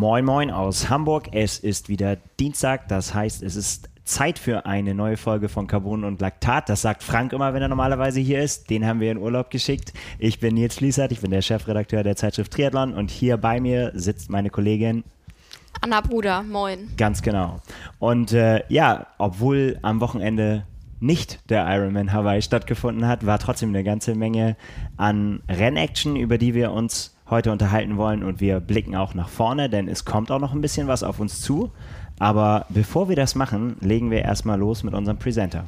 [0.00, 1.28] Moin Moin aus Hamburg.
[1.32, 6.04] Es ist wieder Dienstag, das heißt, es ist Zeit für eine neue Folge von Carbon
[6.04, 6.70] und Laktat.
[6.70, 8.70] Das sagt Frank immer, wenn er normalerweise hier ist.
[8.70, 9.92] Den haben wir in Urlaub geschickt.
[10.18, 13.92] Ich bin Nils Fließert, ich bin der Chefredakteur der Zeitschrift Triathlon und hier bei mir
[13.94, 15.04] sitzt meine Kollegin
[15.82, 16.88] Anna Bruder, moin.
[16.96, 17.60] Ganz genau.
[17.98, 20.64] Und äh, ja, obwohl am Wochenende
[21.00, 24.56] nicht der Ironman Hawaii stattgefunden hat, war trotzdem eine ganze Menge
[24.96, 29.70] an Rennaction, über die wir uns heute unterhalten wollen und wir blicken auch nach vorne,
[29.70, 31.70] denn es kommt auch noch ein bisschen was auf uns zu.
[32.18, 35.64] Aber bevor wir das machen, legen wir erstmal los mit unserem Presenter.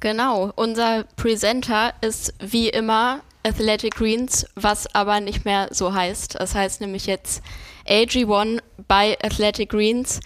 [0.00, 6.40] Genau, unser Presenter ist wie immer Athletic Greens, was aber nicht mehr so heißt.
[6.40, 7.42] Das heißt nämlich jetzt
[7.86, 10.20] AG1 bei Athletic Greens.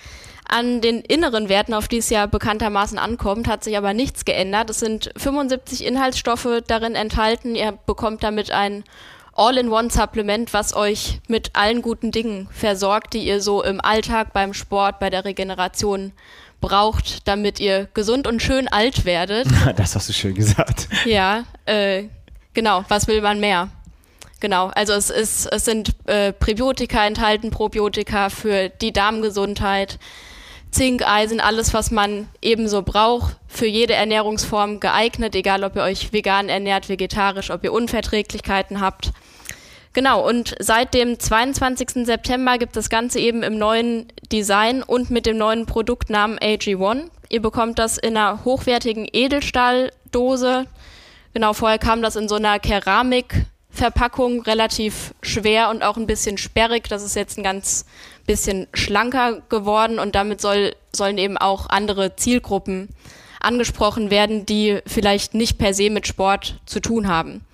[0.48, 4.70] An den inneren Werten, auf die es ja bekanntermaßen ankommt, hat sich aber nichts geändert.
[4.70, 7.54] Es sind 75 Inhaltsstoffe darin enthalten.
[7.56, 8.84] Ihr bekommt damit ein
[9.36, 14.98] All-in-One-Supplement, was euch mit allen guten Dingen versorgt, die ihr so im Alltag, beim Sport,
[14.98, 16.12] bei der Regeneration
[16.60, 19.46] braucht, damit ihr gesund und schön alt werdet.
[19.76, 20.88] Das hast du schön gesagt.
[21.04, 22.04] Ja, äh,
[22.54, 22.84] genau.
[22.88, 23.68] Was will man mehr?
[24.40, 29.98] Genau, also es ist, es sind äh, Präbiotika enthalten, Probiotika für die Darmgesundheit,
[30.70, 36.12] Zink, Eisen, alles, was man ebenso braucht, für jede Ernährungsform geeignet, egal ob ihr euch
[36.12, 39.12] vegan ernährt, vegetarisch, ob ihr Unverträglichkeiten habt.
[39.96, 42.04] Genau, und seit dem 22.
[42.04, 47.08] September gibt das Ganze eben im neuen Design und mit dem neuen Produktnamen AG1.
[47.30, 50.66] Ihr bekommt das in einer hochwertigen Edelstahldose.
[51.32, 56.90] Genau, vorher kam das in so einer Keramikverpackung, relativ schwer und auch ein bisschen sperrig.
[56.90, 57.86] Das ist jetzt ein ganz
[58.26, 62.90] bisschen schlanker geworden und damit soll, sollen eben auch andere Zielgruppen
[63.40, 67.46] angesprochen werden, die vielleicht nicht per se mit Sport zu tun haben.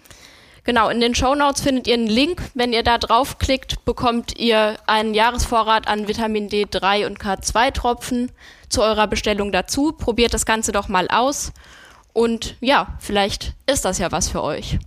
[0.64, 2.40] Genau, in den Show Notes findet ihr einen Link.
[2.54, 8.30] Wenn ihr da draufklickt, bekommt ihr einen Jahresvorrat an Vitamin D3 und K2-Tropfen
[8.68, 9.90] zu eurer Bestellung dazu.
[9.90, 11.52] Probiert das Ganze doch mal aus.
[12.12, 14.78] Und ja, vielleicht ist das ja was für euch.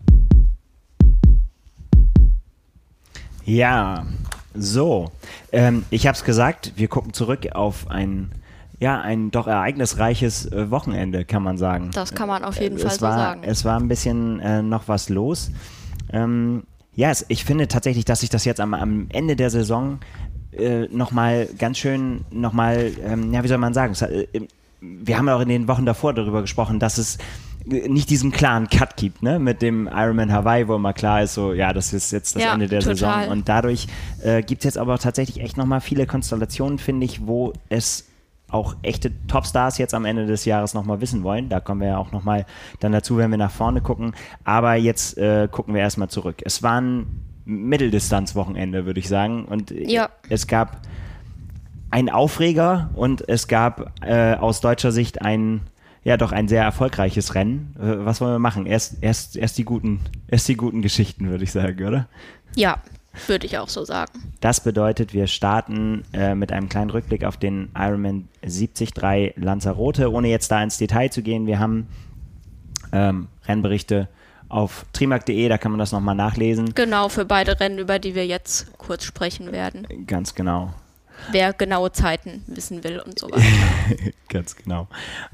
[3.44, 4.06] Ja,
[4.54, 5.12] so.
[5.52, 8.32] Ähm, ich habe es gesagt, wir gucken zurück auf ein
[8.80, 11.92] ja, ein doch ereignisreiches äh, Wochenende, kann man sagen.
[11.94, 13.42] Das kann man auf jeden äh, Fall es war, so sagen.
[13.44, 15.52] Es war ein bisschen äh, noch was los.
[16.12, 16.64] Ähm,
[16.94, 20.00] ja, es, ich finde tatsächlich, dass sich das jetzt am, am Ende der Saison
[20.52, 24.28] äh, nochmal ganz schön, nochmal, ähm, ja, wie soll man sagen, es, äh,
[24.82, 27.18] wir haben ja auch in den Wochen davor darüber gesprochen, dass es
[27.66, 31.52] nicht diesen klaren Cut gibt, ne, mit dem Ironman Hawaii, wo immer klar ist, so,
[31.52, 32.96] ja, das ist jetzt das Ja, Ende der total.
[32.96, 33.28] Saison.
[33.30, 33.88] Und dadurch
[34.24, 38.06] äh, gibt es jetzt aber tatsächlich echt nochmal viele Konstellationen, finde ich, wo es
[38.50, 41.50] auch echte Topstars jetzt am Ende des Jahres nochmal wissen wollen.
[41.50, 42.46] Da kommen wir ja auch nochmal
[42.80, 44.14] dann dazu, wenn wir nach vorne gucken.
[44.44, 46.42] Aber jetzt äh, gucken wir erstmal zurück.
[46.46, 47.08] Es war ein
[47.46, 49.46] Mitteldistanzwochenende, würde ich sagen.
[49.46, 50.10] Und äh, Ja.
[50.30, 50.78] es gab
[51.92, 55.62] einen Aufreger und es gab äh, aus deutscher Sicht ein
[56.04, 57.76] ja doch ein sehr erfolgreiches Rennen.
[57.80, 58.68] Äh, was wollen wir machen?
[58.68, 62.08] Erst, erst, erst die guten, erst die guten Geschichten, würde ich sagen, oder?
[62.56, 62.78] Ja,
[63.28, 64.34] würde ich auch so sagen.
[64.42, 68.92] Das bedeutet, wir starten äh, mit einem kleinen Rückblick auf den Ironman 73
[69.36, 71.48] Lanzarote, ohne jetzt da ins Detail zu gehen.
[71.48, 71.88] Wir haben
[72.92, 74.08] ähm, Rennberichte
[74.50, 76.74] auf trimark.de, da kann man das nochmal nachlesen.
[76.76, 79.88] Genau, für beide Rennen, über die wir jetzt kurz sprechen werden.
[80.08, 80.74] Ganz genau.
[81.32, 83.44] Wer genaue Zeiten wissen will und so weiter.
[84.30, 84.88] Ganz genau.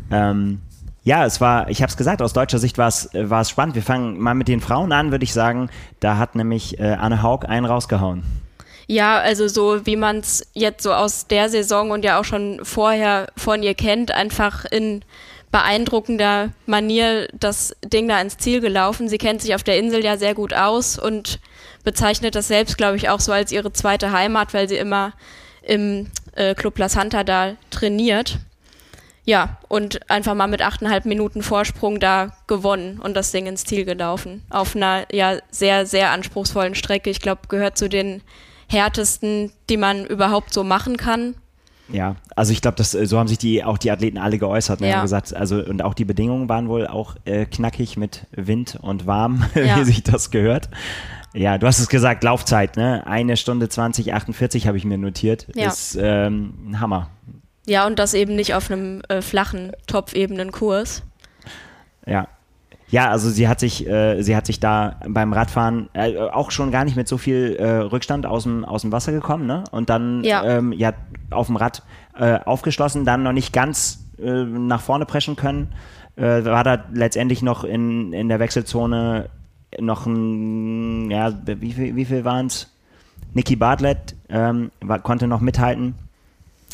[0.09, 0.61] Ähm,
[1.03, 3.75] ja, es war, ich habe es gesagt, aus deutscher Sicht war es äh, spannend.
[3.75, 5.69] Wir fangen mal mit den Frauen an, würde ich sagen.
[5.99, 8.23] Da hat nämlich äh, Anne Haug einen rausgehauen.
[8.87, 12.59] Ja, also so wie man es jetzt so aus der Saison und ja auch schon
[12.63, 15.03] vorher von ihr kennt, einfach in
[15.51, 19.09] beeindruckender Manier das Ding da ins Ziel gelaufen.
[19.09, 21.39] Sie kennt sich auf der Insel ja sehr gut aus und
[21.83, 25.13] bezeichnet das selbst, glaube ich, auch so als ihre zweite Heimat, weil sie immer
[25.61, 28.39] im äh, Club La Santa da trainiert.
[29.23, 33.85] Ja, und einfach mal mit achteinhalb Minuten Vorsprung da gewonnen und das Ding ins Ziel
[33.85, 34.43] gelaufen.
[34.49, 37.09] Auf einer ja sehr, sehr anspruchsvollen Strecke.
[37.09, 38.21] Ich glaube, gehört zu den
[38.67, 41.35] härtesten, die man überhaupt so machen kann.
[41.89, 44.79] Ja, also ich glaube, das so haben sich die auch die Athleten alle geäußert.
[44.81, 44.89] Ne?
[44.89, 44.95] Ja.
[44.95, 49.05] Haben gesagt, also und auch die Bedingungen waren wohl auch äh, knackig mit Wind und
[49.05, 49.77] warm, Ja.
[49.77, 50.69] wie sich das gehört.
[51.33, 53.05] Ja, du hast es gesagt, Laufzeit, ne?
[53.07, 55.47] Eine Stunde 20, 48 habe ich mir notiert.
[55.53, 55.67] Ja.
[55.67, 57.09] Ist ähm, ein Hammer.
[57.71, 61.03] Ja, und das eben nicht auf einem äh, flachen, topfebenen Kurs.
[62.05, 62.27] Ja.
[62.89, 66.71] Ja, also sie hat sich, äh, sie hat sich da beim Radfahren äh, auch schon
[66.71, 69.63] gar nicht mit so viel äh, Rückstand aus dem, aus dem Wasser gekommen, ne?
[69.71, 70.43] Und dann Ja.
[70.43, 70.91] ähm, ja
[71.29, 71.83] auf dem Rad
[72.19, 75.73] äh, aufgeschlossen, dann noch nicht ganz äh, nach vorne preschen können.
[76.17, 79.29] Äh, war da letztendlich noch in, in der Wechselzone
[79.79, 82.67] noch ein, ja, wie viel, wie viel waren es?
[83.33, 85.95] Nikki Bartlett ähm, war, konnte noch mithalten.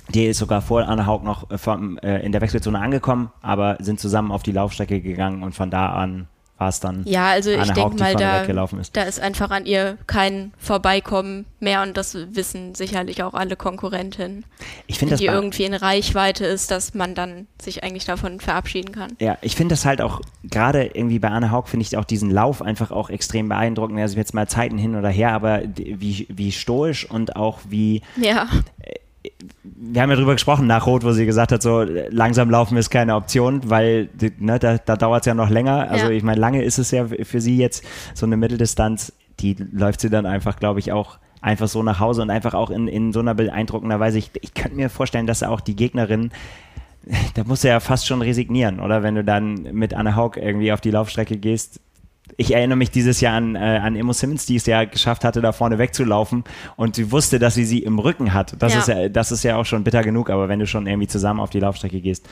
[0.09, 3.77] Die ist sogar vor Anne Haug noch äh, vom, äh, in der Wechselzone angekommen, aber
[3.79, 6.27] sind zusammen auf die Laufstrecke gegangen und von da an
[6.57, 8.41] war es dann Ja, also ich Anne Haug, denke mal, da,
[8.79, 8.97] ist.
[8.97, 14.43] da ist einfach an ihr kein Vorbeikommen mehr und das wissen sicherlich auch alle Konkurrentinnen.
[14.87, 19.11] Ich finde die irgendwie in Reichweite ist, dass man dann sich eigentlich davon verabschieden kann.
[19.19, 22.31] Ja, ich finde das halt auch, gerade irgendwie bei Anne Haug finde ich auch diesen
[22.31, 23.99] Lauf einfach auch extrem beeindruckend.
[23.99, 28.47] Also jetzt mal Zeiten hin oder her, aber wie, wie stoisch und auch wie, Ja,
[29.63, 32.89] wir haben ja drüber gesprochen nach Rot, wo sie gesagt hat, so langsam laufen ist
[32.89, 34.09] keine Option, weil
[34.39, 35.89] ne, da, da dauert es ja noch länger.
[35.89, 36.11] Also Ja.
[36.11, 37.83] ich meine, lange ist es ja für sie jetzt
[38.13, 42.21] so eine Mitteldistanz, die läuft sie dann einfach, glaube ich, auch einfach so nach Hause
[42.23, 44.17] und einfach auch in, in so einer beeindruckender Weise.
[44.17, 46.31] Ich, ich könnte mir vorstellen, dass auch die Gegnerin
[47.35, 49.03] da musst du ja fast schon resignieren, oder?
[49.03, 51.79] Wenn du dann mit Anne Haug irgendwie auf die Laufstrecke gehst.
[52.39, 55.41] Ich erinnere mich dieses Jahr an, äh, an Emo Simmons, die es ja geschafft hatte,
[55.41, 56.43] da vorne wegzulaufen
[56.75, 58.55] und sie wusste, dass sie sie im Rücken hat.
[58.61, 58.79] Das, Ja.
[58.79, 61.39] ist ja, das ist ja auch schon bitter genug, aber wenn du schon irgendwie zusammen
[61.39, 62.27] auf die Laufstrecke gehst,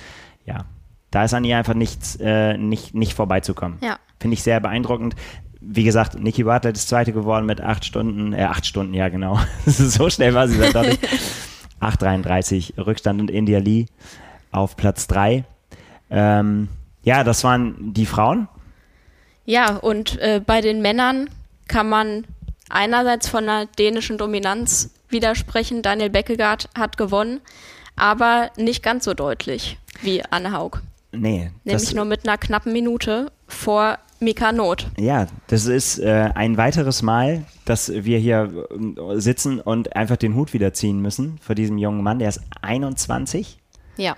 [0.45, 0.65] ja,
[1.11, 3.79] da ist an ihr einfach nichts, äh, nicht, nicht vorbeizukommen.
[3.81, 3.97] Ja.
[4.19, 5.15] Finde ich sehr beeindruckend.
[5.59, 9.39] Wie gesagt, Nikki Bartlett ist Zweite geworden mit acht Stunden, äh, acht Stunden, ja genau.
[9.65, 10.99] so schnell war sie dann doch nicht.
[11.81, 13.85] 8,33 Rückstand und India Lee
[14.51, 15.43] auf Platz 3.
[16.09, 16.69] Ähm,
[17.03, 18.47] ja, das waren die Frauen.
[19.45, 21.29] Ja und äh, bei den Männern
[21.67, 22.25] kann man
[22.69, 25.81] einerseits von einer dänischen Dominanz widersprechen.
[25.81, 27.41] Daniel Beckegaard hat gewonnen,
[27.95, 30.81] aber nicht ganz so deutlich wie Anne Haug.
[31.11, 34.87] Nee, Nämlich nur mit einer knappen Minute vor Mika Not.
[34.97, 40.35] ja, das ist äh, ein weiteres Mal, dass wir hier äh, sitzen und einfach den
[40.35, 42.19] Hut wieder ziehen müssen vor diesem jungen Mann.
[42.19, 43.59] Der ist 21
[43.97, 44.15] Ja.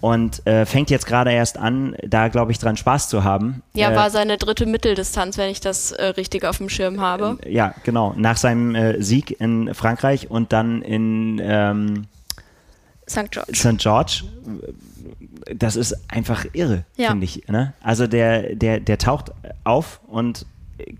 [0.00, 3.62] Und äh, fängt jetzt gerade erst an, da glaube ich dran Spaß zu haben.
[3.74, 7.38] Ja, äh, war seine dritte Mitteldistanz, wenn ich das äh, richtig auf dem Schirm habe.
[7.46, 8.14] Ja, genau.
[8.16, 12.06] Nach seinem äh, Sieg in Frankreich und dann in ähm,
[13.08, 13.30] St.
[13.30, 13.52] George.
[13.54, 13.78] St.
[13.78, 14.22] George,
[15.54, 17.10] das ist einfach irre, Ja.
[17.10, 17.46] finde ich.
[17.48, 17.72] Ne?
[17.82, 19.32] Also der, der, der taucht
[19.64, 20.46] auf und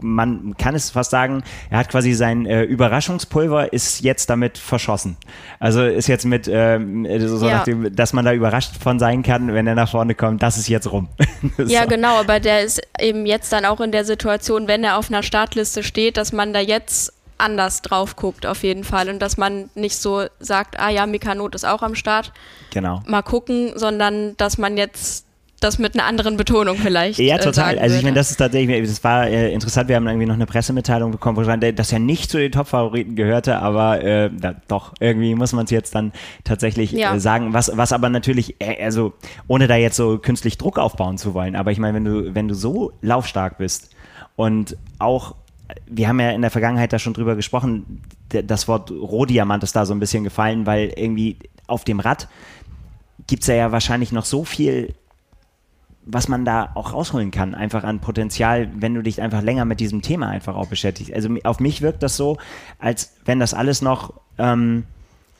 [0.00, 5.16] man kann es fast sagen, er hat quasi sein äh, Überraschungspulver ist jetzt damit verschossen.
[5.58, 7.58] Also ist jetzt mit, ähm, so Ja.
[7.58, 10.56] nach dem, dass man da überrascht von sein kann, wenn er nach vorne kommt, das
[10.58, 11.08] ist jetzt rum.
[11.66, 11.88] Ja, So.
[11.88, 15.22] genau, aber der ist eben jetzt dann auch in der Situation, wenn er auf einer
[15.22, 19.08] Startliste steht, dass man da jetzt anders drauf guckt, auf jeden Fall.
[19.08, 22.32] Und dass man nicht so sagt, ah ja, Mikanot ist auch am Start,
[22.70, 23.02] Genau.
[23.06, 25.24] mal gucken, sondern dass man jetzt
[25.60, 27.18] das mit einer anderen Betonung vielleicht.
[27.18, 27.78] Ja, äh, total.
[27.78, 30.46] also ich meine, das ist tatsächlich, das war äh, interessant, wir haben irgendwie noch eine
[30.46, 34.94] Pressemitteilung bekommen, wo stand, dass er nicht zu den Top-Favoriten gehörte, aber äh, da, doch,
[35.00, 36.12] irgendwie muss man es jetzt dann
[36.44, 37.14] tatsächlich Ja.
[37.14, 39.12] äh, sagen, was, was aber natürlich, äh, also
[39.46, 42.48] ohne da jetzt so künstlich Druck aufbauen zu wollen, aber ich meine, wenn du, wenn
[42.48, 43.90] du so laufstark bist
[44.36, 45.34] und auch
[45.86, 49.86] wir haben ja in der Vergangenheit da schon drüber gesprochen, das Wort Rohdiamant ist da
[49.86, 51.36] so ein bisschen gefallen, weil irgendwie
[51.66, 52.28] auf dem Rad
[53.26, 54.94] gibt es ja, ja wahrscheinlich noch so viel
[56.06, 59.80] was man da auch rausholen kann, einfach an Potenzial, wenn du dich einfach länger mit
[59.80, 61.12] diesem Thema einfach auch beschäftigst.
[61.12, 62.38] Also auf mich wirkt das so,
[62.78, 64.84] als wenn das alles noch ähm,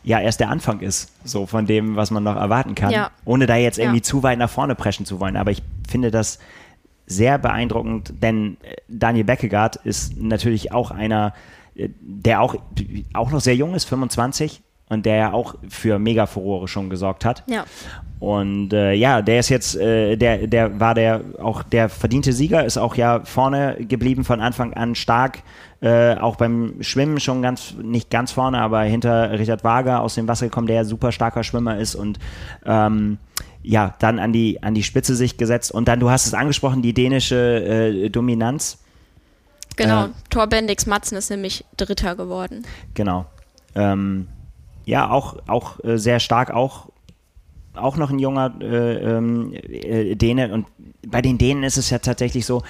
[0.04, 3.10] ja erst der Anfang ist, so von dem, was man noch erwarten kann, Ja.
[3.24, 4.02] ohne da jetzt irgendwie Ja.
[4.05, 5.36] zu weit nach vorne preschen zu wollen.
[5.36, 6.38] Aber ich finde das
[7.06, 11.32] sehr beeindruckend, denn äh, Daniel Beckegaard ist natürlich auch einer,
[11.74, 12.55] äh, der auch,
[13.14, 17.44] auch noch sehr jung ist, 25, und der ja auch für Mega-Furore schon gesorgt hat.
[17.47, 17.65] Ja.
[18.19, 22.67] Und äh, ja, der ist jetzt, äh, der, der war der auch der verdiente Sieger,
[22.67, 25.39] ist auch ja vorne geblieben von Anfang an stark,
[25.81, 30.29] äh, auch beim Schwimmen schon ganz, nicht ganz vorne, aber hinter Richard Wager aus dem
[30.29, 32.19] Wasser gekommen, der ja super starker Schwimmer ist und
[32.67, 33.19] ähm,
[33.63, 35.70] ja, dann an die, an die Spitze sich gesetzt.
[35.70, 38.79] Und dann, du hast es angesprochen, die dänische äh, Dominanz.
[39.77, 40.06] Genau.
[40.06, 42.67] Äh, Thor Bendix Matzen ist nämlich Dritter geworden.
[42.94, 43.27] Genau.
[43.75, 44.29] Ähm,
[44.84, 46.89] ja, auch, auch äh, sehr stark, auch,
[47.75, 50.53] auch noch ein junger äh, ähm, äh, Däne.
[50.53, 50.67] Und
[51.06, 52.63] bei den Dänen ist es ja tatsächlich so,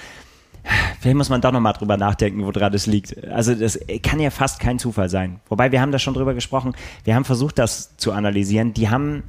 [0.99, 3.27] vielleicht muss man doch nochmal drüber nachdenken, woran es liegt.
[3.27, 5.39] Also das kann ja fast kein Zufall sein.
[5.49, 8.73] Wobei, wir haben da schon drüber gesprochen, wir haben versucht, das zu analysieren.
[8.73, 9.23] Die haben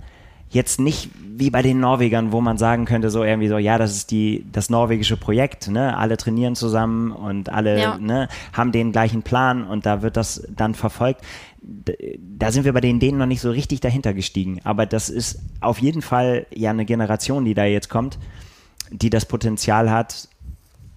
[0.53, 3.93] jetzt nicht wie bei den Norwegern, wo man sagen könnte, so irgendwie so, ja, das
[3.97, 5.97] ist die, das norwegische Projekt, ne?
[5.97, 7.99] Alle trainieren zusammen und alle Ja.
[7.99, 11.23] ne, haben den gleichen Plan und da wird das dann verfolgt.
[12.39, 14.61] Da sind wir bei den Dänen noch nicht so richtig dahinter gestiegen.
[14.65, 18.19] Aber das ist auf jeden Fall ja eine Generation, die da jetzt kommt,
[18.91, 20.29] die das Potenzial hat,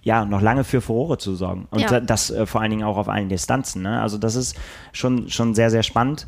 [0.02, 1.66] ja, noch lange für Furore zu sorgen.
[1.70, 1.88] Und Ja.
[1.88, 3.82] da- das äh, vor allen Dingen auch auf allen Distanzen.
[3.82, 4.00] Ne?
[4.02, 4.54] Also das ist
[4.92, 6.26] schon, schon sehr, sehr spannend.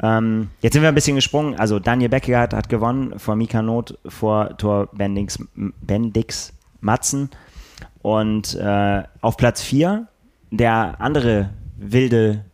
[0.00, 1.58] Ähm, jetzt sind wir ein bisschen gesprungen.
[1.58, 7.30] Also Daniel Beckegaard hat gewonnen vor Mika Not, vor Tor Bendix, Bendix Matzen.
[8.00, 10.06] Und äh, auf Platz 4
[10.50, 12.44] der andere wilde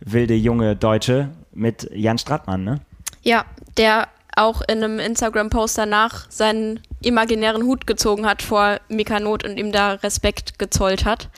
[0.00, 2.80] wilde junge Deutsche mit Jan Stratmann, ne?
[3.22, 3.44] Ja,
[3.76, 9.56] der auch in einem Instagram-Post danach seinen imaginären Hut gezogen hat vor Mika Not und
[9.56, 11.30] ihm da Respekt gezollt hat.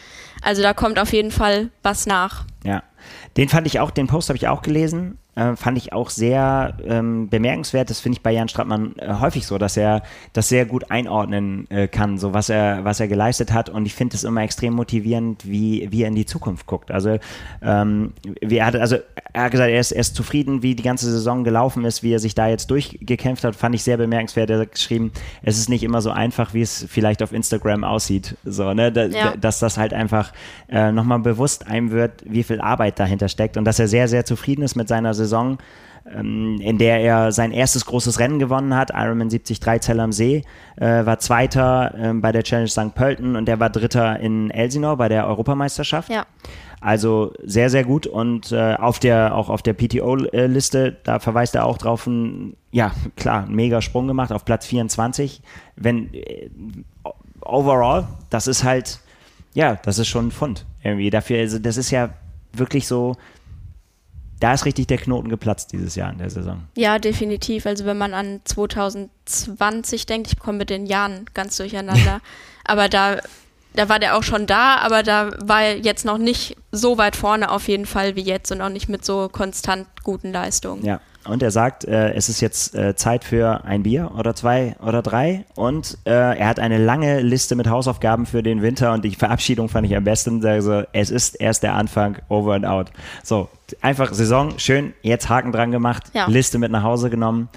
[0.43, 2.45] Also da kommt auf jeden Fall was nach.
[2.65, 2.83] Ja,
[3.37, 6.77] den fand ich auch, den Post habe ich auch gelesen äh, fand ich auch sehr
[6.85, 7.91] ähm, bemerkenswert.
[7.91, 10.03] Das finde ich bei Jan Strattmann äh, häufig so, dass er
[10.33, 13.69] das sehr gut einordnen äh, kann, so was er, was er geleistet hat.
[13.69, 16.91] Und ich finde es immer extrem motivierend, wie, wie er in die Zukunft guckt.
[16.91, 17.19] Also,
[17.63, 18.97] ähm, wie er hat, also
[19.33, 22.15] er hat gesagt, er ist, er ist zufrieden, wie die ganze Saison gelaufen ist, wie
[22.15, 24.49] er sich da jetzt durchgekämpft hat, fand ich sehr bemerkenswert.
[24.49, 25.13] Er hat geschrieben,
[25.43, 28.37] es ist nicht immer so einfach, wie es vielleicht auf Instagram aussieht.
[28.45, 28.91] So, ne?
[28.91, 29.37] Da, ja.
[29.37, 30.33] Dass das halt einfach
[30.71, 34.25] äh, nochmal bewusst einem wird, wie viel Arbeit dahinter steckt und dass er sehr, sehr
[34.25, 35.59] zufrieden ist mit seiner Saison Saison,
[36.15, 40.43] ähm, in der er sein erstes großes Rennen gewonnen hat, Ironman 73 Zell am See,
[40.77, 42.95] äh, war Zweiter äh, bei der Challenge St.
[42.95, 46.11] Pölten und er war Dritter in Elsinore bei der Europameisterschaft.
[46.11, 46.27] Ja.
[46.81, 51.65] Also sehr, sehr gut und äh, auf der, auch auf der PTO-Liste, da verweist er
[51.65, 55.43] auch drauf, ein, ja, klar, einen mega Sprung gemacht auf Platz 24.
[55.75, 56.51] Wenn, äh,
[57.41, 59.01] overall, das ist halt,
[59.55, 61.11] ja, das ist schon ein Fund irgendwie.
[61.11, 62.11] Dafür, also das ist ja
[62.53, 63.17] wirklich so,
[64.41, 66.65] da ist richtig der Knoten geplatzt dieses Jahr in der Saison.
[66.77, 67.67] Ja, definitiv.
[67.67, 72.21] Also wenn man an 2020 denkt, ich komme mit den Jahren ganz durcheinander,
[72.65, 73.19] aber da,
[73.75, 77.17] da war der auch schon da, aber da war er jetzt noch nicht so weit
[77.17, 80.85] vorne auf jeden Fall wie jetzt und auch nicht mit so konstant guten Leistungen.
[80.85, 84.77] Ja, und er sagt, äh, es ist jetzt äh, Zeit für ein Bier oder zwei
[84.85, 85.45] oder drei.
[85.55, 89.69] Und äh, er hat eine lange Liste mit Hausaufgaben für den Winter und die Verabschiedung
[89.69, 90.45] fand ich am besten.
[90.45, 92.91] Also, es ist erst der Anfang, over and out.
[93.23, 93.49] So,
[93.81, 96.27] einfach Saison, schön, jetzt Haken dran gemacht, ja.
[96.27, 97.49] Liste mit nach Hause genommen.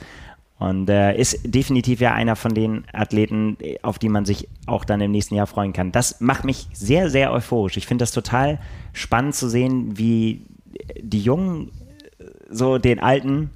[0.57, 4.99] Und äh, ist definitiv ja einer von den Athleten, auf die man sich auch dann
[4.99, 5.93] im nächsten Jahr freuen kann.
[5.93, 7.77] Das macht mich sehr, sehr euphorisch.
[7.77, 8.59] Ich finde das total
[8.91, 10.45] spannend zu sehen, wie
[11.01, 11.71] die Jungen
[12.49, 13.51] so den Alten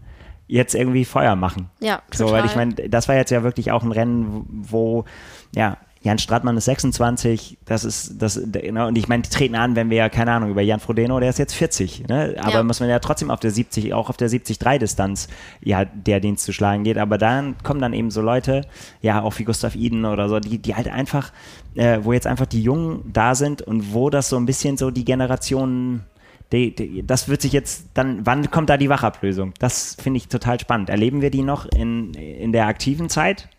[0.48, 1.70] jetzt irgendwie Feuer machen.
[1.80, 2.28] Ja, total.
[2.28, 5.06] So, weil ich meine, das war jetzt ja wirklich auch ein Rennen, wo,
[5.56, 9.78] ja, Jan Stratmann ist 26, das ist, das, genau, und ich meine, die treten an,
[9.78, 12.36] wenn wir ja, keine Ahnung, über Jan Frodeno, der ist jetzt 40, ne?
[12.40, 12.64] aber ja.
[12.64, 15.30] muss man ja trotzdem auf der 70, auch auf der 70-3-Distanz,
[15.62, 18.68] ja, der Dienst zu schlagen geht, aber dann kommen dann eben so Leute,
[19.02, 21.32] ja, auch wie Gustav Iden oder so, die, die halt einfach,
[21.76, 24.92] äh, wo jetzt einfach die Jungen da sind und wo das so ein bisschen so
[24.92, 26.04] die Generationen
[26.54, 29.54] die, die, das wird sich jetzt dann, wann kommt da die Wachablösung?
[29.60, 30.90] Das finde ich total spannend.
[30.90, 33.50] Erleben wir die noch in, in der aktiven Zeit?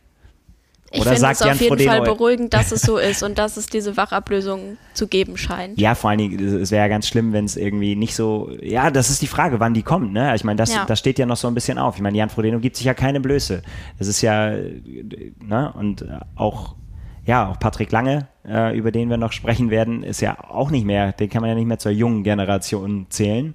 [0.93, 3.67] Ich finde es auf jeden Frodeno, Fall beruhigend, dass es so ist und dass es
[3.67, 5.81] diese Wachablösung zu geben scheint.
[5.81, 8.93] Ja, vor allen Dingen, es wäre ja ganz schlimm, wenn es irgendwie nicht so, ja,
[8.93, 10.33] das ist die Frage, wann die kommt, ne?
[10.37, 10.85] Ich meine, das, ja.
[10.85, 11.97] das steht ja noch so ein bisschen auf.
[11.97, 13.63] Ich meine, Jan Frodeno gibt sich ja keine Blöße.
[13.99, 16.77] Das ist ja, ne, und auch
[17.25, 20.85] ja, auch Patrick Lange, äh, über den wir noch sprechen werden, ist ja auch nicht
[20.85, 23.55] mehr, den kann man ja nicht mehr zur jungen Generation zählen.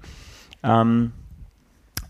[0.64, 1.12] Ähm,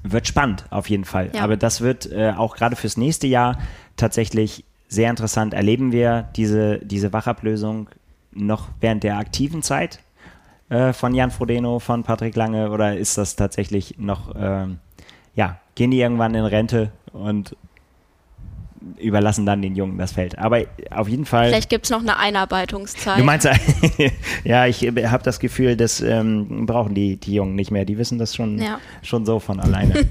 [0.03, 1.31] wird spannend auf jeden Fall.
[1.33, 1.43] Ja.
[1.43, 3.57] Aber das wird äh, auch gerade fürs nächste Jahr
[3.97, 5.53] tatsächlich sehr interessant.
[5.53, 7.89] Erleben wir diese, diese Wachablösung
[8.31, 9.99] noch während der aktiven Zeit
[10.69, 14.79] äh, von Jan Frodeno, von Patrick Lange oder ist das tatsächlich noch, ähm,
[15.35, 17.55] ja, gehen die irgendwann in Rente und
[18.97, 20.37] überlassen dann den Jungen das Feld.
[20.37, 21.49] Aber auf jeden Fall.
[21.49, 23.19] Vielleicht gibt es noch eine Einarbeitungszeit.
[23.19, 23.47] Du meinst,
[24.43, 27.85] ja, ich habe das Gefühl, das ähm, brauchen die, die Jungen nicht mehr.
[27.85, 28.79] Die wissen das schon, ja.
[29.01, 29.95] schon so von alleine.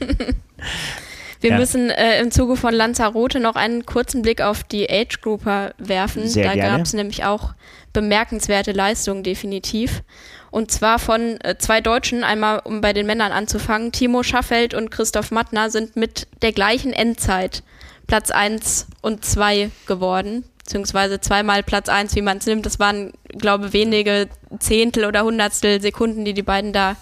[1.40, 1.58] Wir ja.
[1.58, 6.26] müssen äh, im Zuge von Lanzarote noch einen kurzen Blick auf die Age Grouper werfen.
[6.26, 7.54] Sehr da gab es nämlich auch
[7.92, 10.02] bemerkenswerte Leistungen definitiv.
[10.50, 13.92] Und zwar von äh, zwei Deutschen, einmal um bei den Männern anzufangen.
[13.92, 17.62] Timo Schaffeld und Christoph Mattner sind mit der gleichen Endzeit
[18.08, 22.66] Platz 1 und 2 geworden, beziehungsweise zweimal Platz 1, wie man es nimmt.
[22.66, 26.96] Das waren, glaube ich, wenige Zehntel oder Hundertstel Sekunden, die die beiden da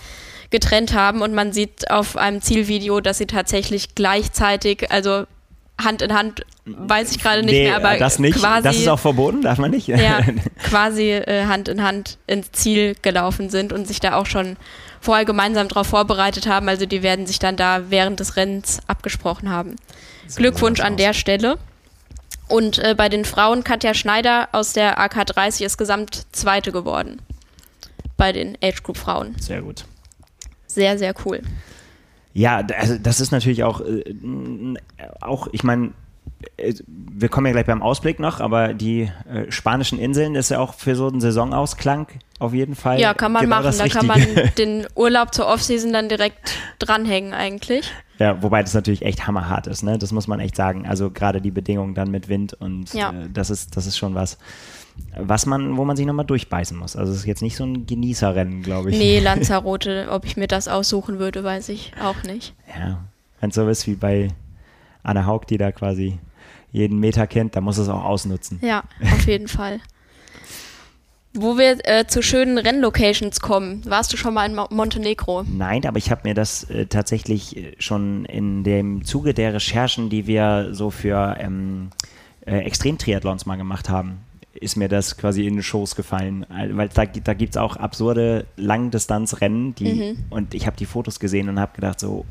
[0.51, 1.23] getrennt haben.
[1.23, 5.25] Und man sieht auf einem Zielvideo, dass sie tatsächlich gleichzeitig, also
[5.81, 8.39] Hand in Hand, weiß ich gerade nicht nee, mehr, aber das nicht.
[8.39, 8.63] quasi.
[8.65, 9.89] Das ist auch verboten, darf man nicht.
[9.89, 10.21] Ja,
[10.65, 14.57] quasi äh, Hand in Hand ins Ziel gelaufen sind und sich da auch schon
[15.01, 16.69] vorher gemeinsam darauf vorbereitet haben.
[16.69, 19.77] Also die werden sich dann da während des Rennens abgesprochen haben.
[20.35, 21.59] Glückwunsch an der Stelle.
[22.49, 27.21] Und äh, bei den Frauen Katja Schneider aus der AK30 ist gesamt Zweite geworden.
[28.16, 29.35] Bei den Age Group Frauen.
[29.40, 29.85] Sehr gut.
[30.66, 31.42] Sehr, sehr cool.
[32.35, 34.14] Ja, also das ist natürlich auch, äh,
[35.21, 35.92] auch ich meine,
[36.57, 40.75] wir kommen ja gleich beim Ausblick noch, aber die äh, spanischen Inseln ist ja auch
[40.75, 43.00] für so einen Saisonausklang auf jeden Fall.
[43.00, 43.75] Ja, kann man genau machen.
[43.79, 44.21] Da kann man
[44.59, 47.91] den Urlaub zur Offseason dann direkt dranhängen eigentlich.
[48.19, 49.99] Ja, wobei das natürlich echt hammerhart ist, ne?
[49.99, 50.87] Das muss man echt sagen.
[50.87, 53.11] Also gerade die Bedingungen dann mit Wind und ja.
[53.11, 54.38] äh, das ist, das ist schon was.
[55.17, 56.97] was man, wo man sich nochmal durchbeißen muss.
[56.97, 58.99] Also es ist jetzt nicht so ein Genießerrennen, glaube ich.
[58.99, 62.55] Nee, Lanzarote, ob ich mir das aussuchen würde, weiß ich auch nicht.
[62.79, 63.05] Ja,
[63.41, 64.29] wenn es so ist wie bei
[65.03, 66.19] Anna Haug, die da quasi
[66.76, 68.59] jeden Meter kennt, dann muss es auch ausnutzen.
[68.61, 69.80] Ja, auf jeden Fall.
[71.33, 73.83] Wo wir äh, zu schönen Rennlocations kommen.
[73.87, 75.42] Warst du schon mal in Mo Montenegro?
[75.42, 80.11] Nein, aber ich habe mir das äh, tatsächlich äh, schon in dem Zuge der Recherchen,
[80.11, 81.90] die wir so für ähm,
[82.47, 84.21] äh, Extremtriathlons mal gemacht haben,
[84.52, 86.47] ist mir das quasi in den Schoß gefallen.
[86.49, 90.25] Weil da, da gibt es auch absurde Langdistanzrennen, die, mhm.
[90.30, 92.25] und ich habe die Fotos gesehen und habe gedacht so,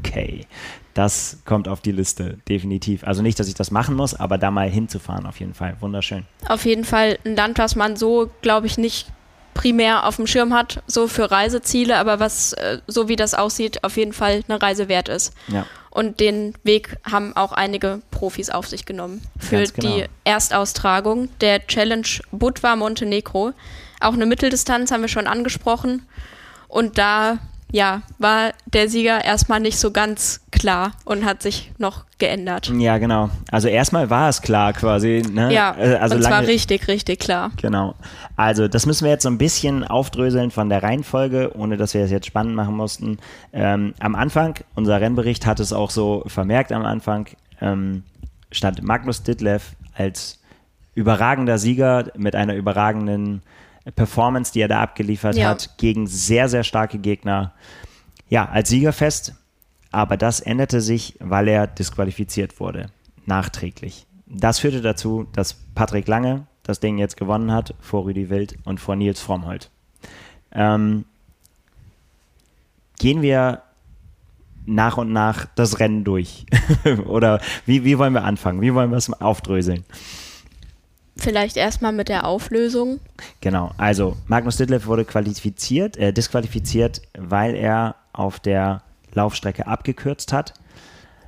[0.00, 0.46] okay,
[0.94, 3.04] das kommt auf die Liste, definitiv.
[3.04, 5.76] Also nicht, dass ich das machen muss, aber da mal hinzufahren, auf jeden Fall.
[5.80, 6.26] Wunderschön.
[6.48, 9.06] Auf jeden Fall ein Land, was man so, glaube ich, nicht
[9.54, 13.84] primär auf dem Schirm hat, so für Reiseziele, aber was, äh, so wie das aussieht,
[13.84, 15.34] auf jeden Fall eine Reise wert ist.
[15.48, 15.66] Ja.
[15.90, 19.96] Und den Weg haben auch einige Profis auf sich genommen für genau.
[19.96, 23.52] die Erstaustragung der Challenge Budva Montenegro.
[24.00, 26.06] Auch eine Mitteldistanz haben wir schon angesprochen.
[26.68, 27.38] Und da
[27.72, 32.72] ja, war der Sieger erstmal nicht so ganz klar und hat sich noch geändert.
[32.76, 33.30] Ja, genau.
[33.50, 35.22] Also erstmal war es klar quasi.
[35.30, 35.52] Ne?
[35.52, 37.50] Ja, äh, also und zwar richtig, richtig klar.
[37.60, 37.94] Genau.
[38.36, 42.02] Also das müssen wir jetzt so ein bisschen aufdröseln von der Reihenfolge, ohne dass wir
[42.02, 43.18] es jetzt spannend machen mussten.
[43.52, 47.26] Ähm, am Anfang, unser Rennbericht hat es auch so vermerkt am Anfang,
[47.60, 48.02] ähm,
[48.52, 50.40] stand Magnus Ditlev als
[50.94, 53.42] überragender Sieger mit einer überragenden
[53.94, 55.48] Performance, die er da abgeliefert ja.
[55.48, 57.52] hat, gegen sehr, sehr starke Gegner.
[58.28, 59.34] Ja, als Sieger fest,
[59.90, 62.86] aber das änderte sich, weil er disqualifiziert wurde,
[63.26, 64.06] nachträglich.
[64.26, 68.78] Das führte dazu, dass Patrick Lange das Ding jetzt gewonnen hat vor Rüdi Wild und
[68.78, 69.70] vor Nils Frommholt.
[70.52, 71.04] Ähm,
[72.98, 73.62] gehen wir
[74.66, 76.46] nach und nach das Rennen durch?
[77.06, 78.60] Oder wie, wie wollen wir anfangen?
[78.60, 79.84] Wie wollen wir es aufdröseln?
[81.16, 83.00] Vielleicht erstmal mit der Auflösung.
[83.40, 90.54] Genau, also Magnus Ditlev wurde qualifiziert, äh, disqualifiziert, weil er auf der Laufstrecke abgekürzt hat.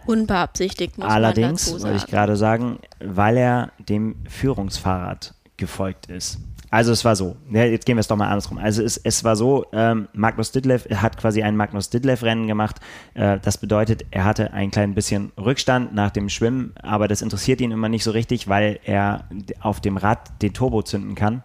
[0.06, 1.82] Unbeabsichtigt, muss Allerdings, man dazu sagen.
[1.82, 6.38] wollte ich gerade sagen, weil er dem Führungsfahrrad gefolgt ist.
[6.72, 8.56] Also es war so, ja, jetzt gehen wir es doch mal andersrum.
[8.56, 12.76] Also es, es war so, ähm, Magnus Didlev hat quasi ein Magnus Didlev-Rennen gemacht.
[13.12, 17.60] Äh, das bedeutet, er hatte ein klein bisschen Rückstand nach dem Schwimmen, aber das interessiert
[17.60, 19.26] ihn immer nicht so richtig, weil er
[19.60, 21.42] auf dem Rad den Turbo zünden kann.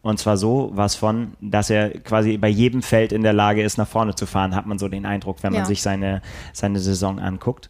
[0.00, 3.76] Und zwar so was von, dass er quasi bei jedem Feld in der Lage ist,
[3.76, 5.66] nach vorne zu fahren, hat man so den Eindruck, wenn man ja.
[5.66, 6.22] sich seine,
[6.54, 7.68] seine Saison anguckt.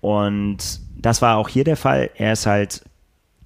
[0.00, 2.08] Und das war auch hier der Fall.
[2.16, 2.84] Er ist halt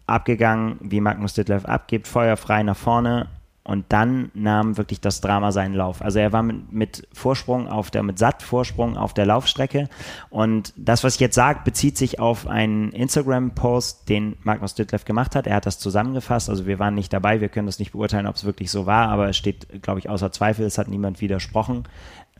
[0.06, 3.28] abgegangen, wie Magnus Ditlev abgibt, feuerfrei nach vorne
[3.66, 6.00] und dann nahm wirklich das Drama seinen Lauf.
[6.00, 9.88] Also er war mit, mit Vorsprung auf der, mit satt Vorsprung auf der Laufstrecke.
[10.30, 15.34] Und das, was ich jetzt sage, bezieht sich auf einen Instagram-Post, den Magnus Ditlev gemacht
[15.34, 15.48] hat.
[15.48, 16.48] Er hat das zusammengefasst.
[16.48, 19.08] Also wir waren nicht dabei, wir können das nicht beurteilen, ob es wirklich so war,
[19.08, 21.88] aber es steht, glaube ich, außer Zweifel, es hat niemand widersprochen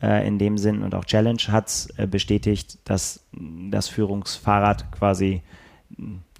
[0.01, 0.81] äh, in dem Sinn.
[0.81, 5.41] Und auch Challenge hat es äh, bestätigt, dass das Führungsfahrrad quasi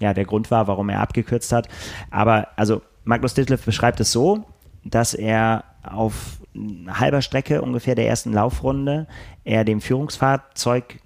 [0.00, 1.68] ja, der Grund war, warum er abgekürzt hat.
[2.10, 4.44] Aber also Magnus Ditlev beschreibt es so,
[4.84, 6.40] dass er auf
[6.88, 9.06] halber Strecke ungefähr der ersten Laufrunde
[9.44, 11.00] er dem Führungsfahrzeug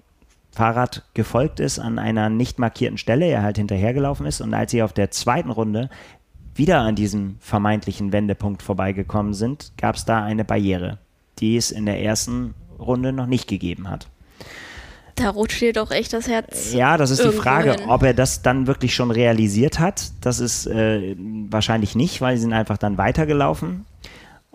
[0.51, 4.83] Fahrrad gefolgt ist an einer nicht markierten Stelle, er halt hinterhergelaufen ist und als sie
[4.83, 5.89] auf der zweiten Runde
[6.55, 10.99] wieder an diesem vermeintlichen Wendepunkt vorbeigekommen sind, gab es da eine Barriere,
[11.39, 14.09] die es in der ersten Runde noch nicht gegeben hat.
[15.23, 16.73] Da rutscht dir doch echt das Herz.
[16.73, 17.89] Ja, das ist die Frage, hin.
[17.89, 20.11] ob er das dann wirklich schon realisiert hat.
[20.21, 21.15] Das ist äh,
[21.49, 23.87] wahrscheinlich nicht, weil sie sind einfach dann weitergelaufen.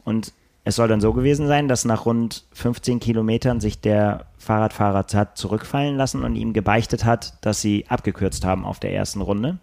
[0.03, 5.06] Und es soll dann so gewesen sein, dass nach rund 15 Kilometern sich der Fahrradfahrer
[5.13, 9.60] hat zurückfallen lassen und ihm gebeichtet hat, dass sie abgekürzt haben auf der ersten Runde.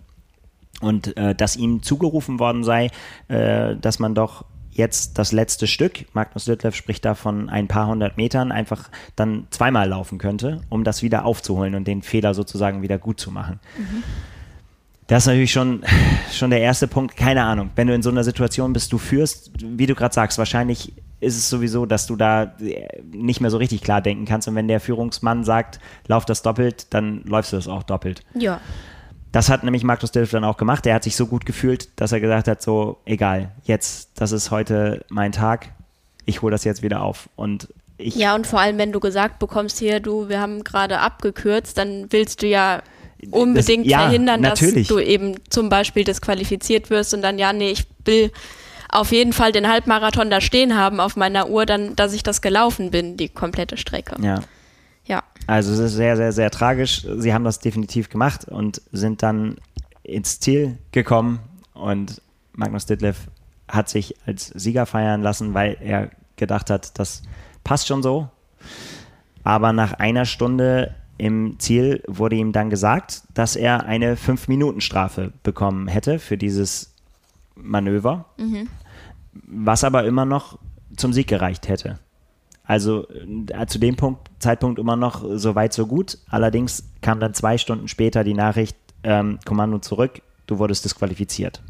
[0.81, 2.91] Und äh, dass ihm zugerufen worden sei,
[3.29, 7.87] äh, dass man doch jetzt das letzte Stück, Magnus Ditlev spricht da von ein paar
[7.87, 12.83] hundert Metern, einfach dann zweimal laufen könnte, um das wieder aufzuholen und den Fehler sozusagen
[12.83, 13.61] wieder gut zu machen.
[13.79, 14.03] Mhm.
[15.07, 15.85] Das ist natürlich schon,
[16.33, 17.17] schon der erste Punkt.
[17.17, 20.39] Keine Ahnung, wenn du in so einer Situation bist, du führst, wie du gerade sagst,
[20.39, 22.55] wahrscheinlich ist es sowieso, dass du da
[23.13, 24.49] nicht mehr so richtig klar denken kannst.
[24.49, 28.23] Und wenn der Führungsmann sagt, lauf das doppelt, dann läufst du das auch doppelt.
[28.35, 28.61] Ja.
[29.35, 30.87] Das hat nämlich Markus Dilf dann auch gemacht.
[30.87, 34.53] Er hat sich so gut gefühlt, dass er gesagt hat, so egal, jetzt, das ist
[34.53, 35.71] heute mein Tag,
[36.25, 37.29] ich hole das jetzt wieder auf.
[37.35, 37.67] Und
[37.99, 41.77] ich ja, und vor allem, wenn du gesagt bekommst, hier, du, wir haben gerade abgekürzt,
[41.77, 42.81] dann willst du ja
[43.33, 44.87] unbedingt das, ja, verhindern, natürlich.
[44.87, 48.31] dass du eben zum Beispiel disqualifiziert wirst und dann, ja, nee, ich will
[48.89, 52.41] auf jeden Fall den Halbmarathon da stehen haben auf meiner Uhr, dann, dass ich das
[52.41, 54.15] gelaufen bin, die komplette Strecke.
[54.23, 54.43] Ja.
[55.07, 55.25] Ja.
[55.47, 57.07] Also es ist sehr, sehr, sehr tragisch.
[57.17, 59.57] Sie haben das definitiv gemacht und sind dann
[60.03, 61.41] ins Ziel gekommen
[61.75, 62.21] und
[62.53, 63.29] Magnus Ditlev
[63.69, 67.23] hat sich als Sieger feiern lassen, weil er gedacht hat, das
[67.65, 68.29] passt schon so.
[69.43, 75.89] Aber nach einer Stunde im Ziel wurde ihm dann gesagt, dass er eine 5-Minuten-Strafe bekommen
[75.89, 76.95] hätte für dieses
[77.55, 78.69] Manöver, mhm.
[79.33, 80.59] was aber immer noch
[80.97, 81.99] zum Sieg gereicht hätte.
[82.65, 86.19] Also äh, zu dem Punkt, Zeitpunkt immer noch so weit, so gut.
[86.29, 91.63] Allerdings kam dann zwei Stunden später die Nachricht, ähm, Kommando zurück, du wurdest disqualifiziert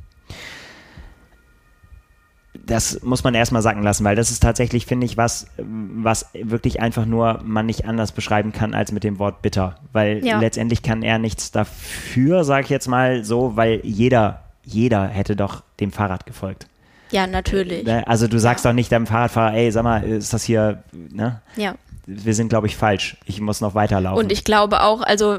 [2.66, 6.80] das muss man erstmal sacken lassen, weil das ist tatsächlich, finde ich, was, was wirklich
[6.80, 9.76] einfach nur man nicht anders beschreiben kann als mit dem Wort bitter.
[9.92, 10.38] Weil ja.
[10.38, 15.62] letztendlich kann er nichts dafür, sage ich jetzt mal so, weil jeder, jeder hätte doch
[15.80, 16.66] dem Fahrrad gefolgt.
[17.14, 17.84] Ja, natürlich.
[17.84, 18.04] Ne?
[18.08, 18.72] Also du sagst ja.
[18.72, 21.40] doch nicht deinem Fahrradfahrer, ey, sag mal, ist das hier, ne?
[21.54, 21.76] Ja.
[22.06, 23.16] Wir sind, glaube ich, falsch.
[23.24, 24.18] Ich muss noch weiterlaufen.
[24.18, 25.38] Und ich glaube auch, also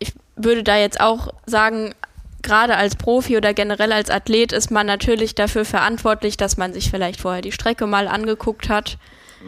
[0.00, 1.94] ich würde da jetzt auch sagen,
[2.42, 6.90] gerade als Profi oder generell als Athlet ist man natürlich dafür verantwortlich, dass man sich
[6.90, 8.98] vielleicht vorher die Strecke mal angeguckt hat,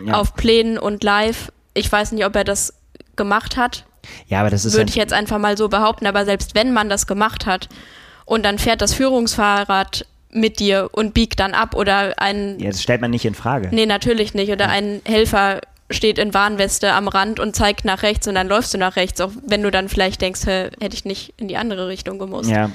[0.03, 0.15] ja.
[0.15, 1.53] auf Plänen und live.
[1.75, 2.73] Ich weiß nicht, ob er das
[3.17, 3.85] gemacht hat.
[4.29, 4.75] Ja, aber das ist.
[4.75, 7.69] Würde ich jetzt einfach mal so behaupten, aber selbst wenn man das gemacht hat
[8.25, 12.59] und dann fährt das Führungsfahrrad mit dir und biegt dann ab oder ein.
[12.59, 13.69] Ja, das stellt man nicht in Frage.
[13.73, 14.51] Nee, natürlich nicht.
[14.51, 14.71] Oder ja.
[14.73, 15.61] ein Helfer
[15.91, 19.21] steht in Warnweste am Rand und zeigt nach rechts und dann läufst du nach rechts,
[19.21, 22.51] auch wenn du dann vielleicht denkst, hätte ich nicht in die andere Richtung gemusst.
[22.51, 22.71] Ja,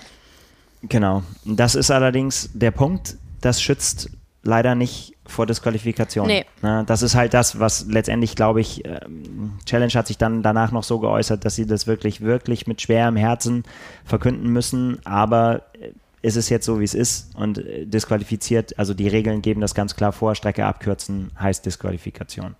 [0.83, 1.23] genau.
[1.43, 4.09] Das ist allerdings der Punkt, das schützt
[4.43, 6.27] leider nicht vor Disqualifikation.
[6.27, 6.45] Nee.
[6.61, 10.83] das ist halt das, was letztendlich, glaube ich, ähm, Challenge hat sich dann danach noch
[10.83, 13.63] so geäußert, dass sie das wirklich, wirklich mit schwerem Herzen
[14.03, 18.93] verkünden müssen, aber äh, ist es jetzt so, wie es ist und äh, disqualifiziert, also
[18.93, 22.55] die Regeln geben das ganz klar vor, Strecke abkürzen heißt Disqualifikation.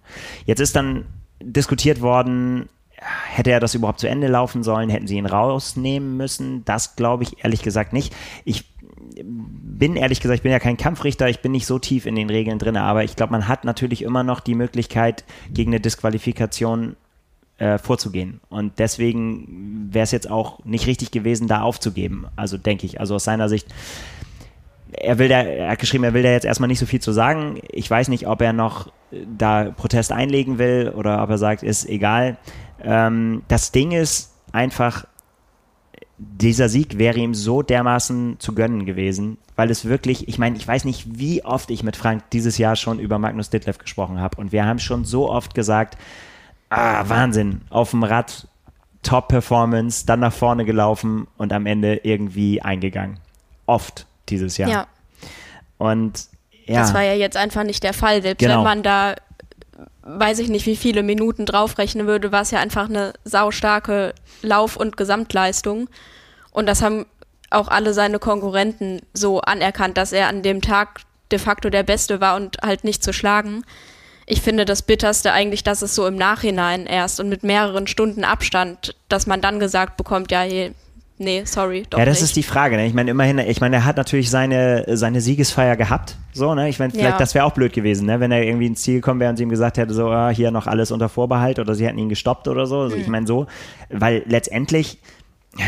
[0.45, 1.06] Jetzt ist dann
[1.41, 6.63] diskutiert worden, hätte er das überhaupt zu Ende laufen sollen, hätten sie ihn rausnehmen müssen,
[6.65, 8.15] das glaube ich ehrlich gesagt nicht.
[8.45, 8.71] Ich
[9.24, 12.30] bin ehrlich gesagt, ich bin ja kein Kampfrichter, ich bin nicht so tief in den
[12.30, 16.95] Regeln drin, aber ich glaube, man hat natürlich immer noch die Möglichkeit, gegen eine Disqualifikation
[17.62, 18.41] äh, vorzugehen.
[18.50, 22.26] Und deswegen wäre es jetzt auch nicht richtig gewesen, da aufzugeben.
[22.36, 23.67] Also denke ich, also aus seiner Sicht.
[24.93, 27.12] Er will da, er hat geschrieben, er will da jetzt erstmal nicht so viel zu
[27.12, 27.62] sagen.
[27.71, 31.62] Ich weiß nicht, ob er noch äh, da Protest einlegen will oder ob er sagt,
[31.62, 32.38] ist egal.
[32.84, 35.06] Ähm, das Ding ist einfach,
[36.17, 40.67] dieser Sieg wäre ihm so dermaßen zu gönnen gewesen, weil es wirklich, ich meine, ich
[40.67, 44.38] weiß nicht, wie oft ich mit Frank dieses Jahr schon über Magnus Ditlev gesprochen habe
[44.41, 45.97] und wir haben schon so oft gesagt,
[46.72, 48.48] ah, Wahnsinn, auf dem Rad,
[49.04, 53.20] Top-Performance, dann nach vorne gelaufen und am Ende irgendwie eingegangen.
[53.66, 54.70] Oft dieses Jahr.
[54.70, 54.88] Ja.
[55.78, 56.28] Und
[56.66, 56.80] ja.
[56.80, 58.22] Das war ja jetzt einfach nicht der Fall.
[58.22, 58.58] Selbst genau.
[58.58, 59.16] wenn man da,
[60.04, 64.78] weiß ich nicht, wie viele Minuten draufrechnen würde, war es ja einfach eine saustarke Lauf-
[64.78, 65.90] und Gesamtleistung.
[66.52, 67.06] Und das haben
[67.50, 72.22] auch alle seine Konkurrenten so anerkannt, dass er an dem Tag de facto der Beste
[72.22, 73.64] war und halt nicht zu schlagen
[74.32, 78.24] ich finde das Bitterste eigentlich, dass es so im Nachhinein erst und mit mehreren Stunden
[78.24, 80.72] Abstand, dass man dann gesagt bekommt, ja, hier,
[81.17, 82.30] nee, sorry, doch Ja, das nicht.
[82.30, 82.78] ist die Frage.
[82.78, 82.88] Ne?
[82.88, 86.15] Ich meine, immerhin, ich meine, er hat natürlich seine, seine Siegesfeier gehabt.
[86.32, 86.70] So, ne?
[86.70, 87.17] Ich meine, vielleicht, ja.
[87.17, 88.22] das wäre auch blöd gewesen, ne?
[88.22, 90.50] Wenn er irgendwie ins Ziel gekommen wäre und sie ihm gesagt hätte, so, ah, hier
[90.50, 92.80] noch alles unter Vorbehalt oder sie hätten ihn gestoppt oder so.
[92.80, 93.02] Also, mhm.
[93.02, 93.48] Ich meine, so,
[93.89, 95.00] weil letztendlich,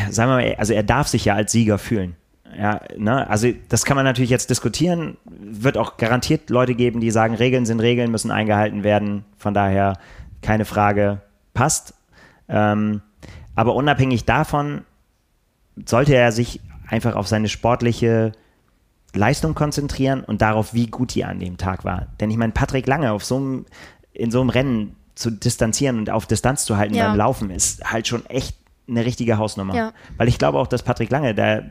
[0.09, 2.15] sagen wir mal, also er darf sich ja als Sieger fühlen.
[2.57, 3.29] Ja, ne?
[3.29, 5.17] Also das kann man natürlich jetzt diskutieren.
[5.25, 9.25] Wird auch garantiert Leute geben, die sagen, Regeln sind Regeln, müssen eingehalten werden.
[9.37, 9.97] Von daher
[10.41, 11.21] keine Frage,
[11.53, 11.93] passt.
[12.49, 13.01] Ähm,
[13.55, 14.81] aber unabhängig davon
[15.85, 18.33] sollte er sich einfach auf seine sportliche
[19.13, 22.07] Leistung konzentrieren und darauf, wie gut die an dem Tag war.
[22.19, 23.65] Denn ich meine, Patrick Lange auf so einem,
[24.11, 27.07] in so einem Rennen zu distanzieren und auf Distanz zu halten ja.
[27.07, 29.75] beim Laufen ist halt schon echt eine richtige Hausnummer.
[29.75, 29.93] Ja.
[30.17, 31.69] Weil ich glaube auch, dass Patrick Lange, der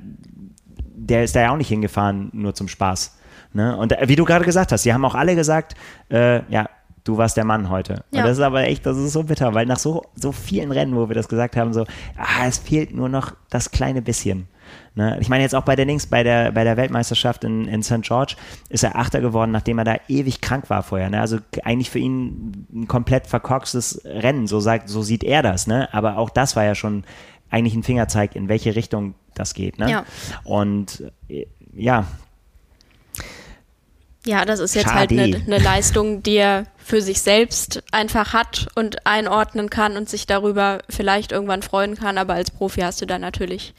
[1.08, 3.16] der ist da ja auch nicht hingefahren, nur zum Spaß.
[3.52, 3.76] Ne?
[3.76, 5.74] Und äh, wie du gerade gesagt hast, sie haben auch alle gesagt,
[6.10, 6.68] äh, ja,
[7.04, 8.04] du warst der Mann heute.
[8.12, 8.20] Ja.
[8.20, 10.96] Und das ist aber echt, das ist so bitter, weil nach so, so vielen Rennen,
[10.96, 11.84] wo wir das gesagt haben, so,
[12.16, 14.46] ah, es fehlt nur noch das kleine bisschen.
[14.94, 15.18] Ne?
[15.20, 18.02] Ich meine jetzt auch bei der Links, bei der, bei der Weltmeisterschaft in, in St.
[18.02, 18.36] George
[18.68, 21.10] ist er Achter geworden, nachdem er da ewig krank war vorher.
[21.10, 21.20] Ne?
[21.20, 25.92] Also eigentlich für ihn ein komplett verkorkstes Rennen, so sagt, so sieht er das, ne?
[25.92, 27.04] Aber auch das war ja schon
[27.50, 29.78] eigentlich ein Fingerzeig, in welche Richtung das geht.
[29.78, 29.90] Ne?
[29.90, 30.04] Ja.
[30.44, 32.06] Und äh, ja.
[34.24, 34.98] Ja, das ist jetzt Schade.
[34.98, 40.08] halt eine, eine Leistung, die er für sich selbst einfach hat und einordnen kann und
[40.08, 43.74] sich darüber vielleicht irgendwann freuen kann, aber als Profi hast du da natürlich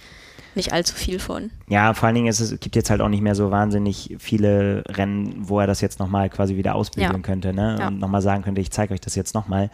[0.55, 1.51] nicht allzu viel von.
[1.67, 4.83] Ja, vor allen Dingen ist es gibt jetzt halt auch nicht mehr so wahnsinnig viele
[4.87, 7.19] Rennen, wo er das jetzt nochmal quasi wieder ausbilden ja.
[7.21, 7.77] könnte, ne?
[7.79, 7.87] Ja.
[7.87, 9.69] Und nochmal sagen könnte, ich zeige euch das jetzt nochmal.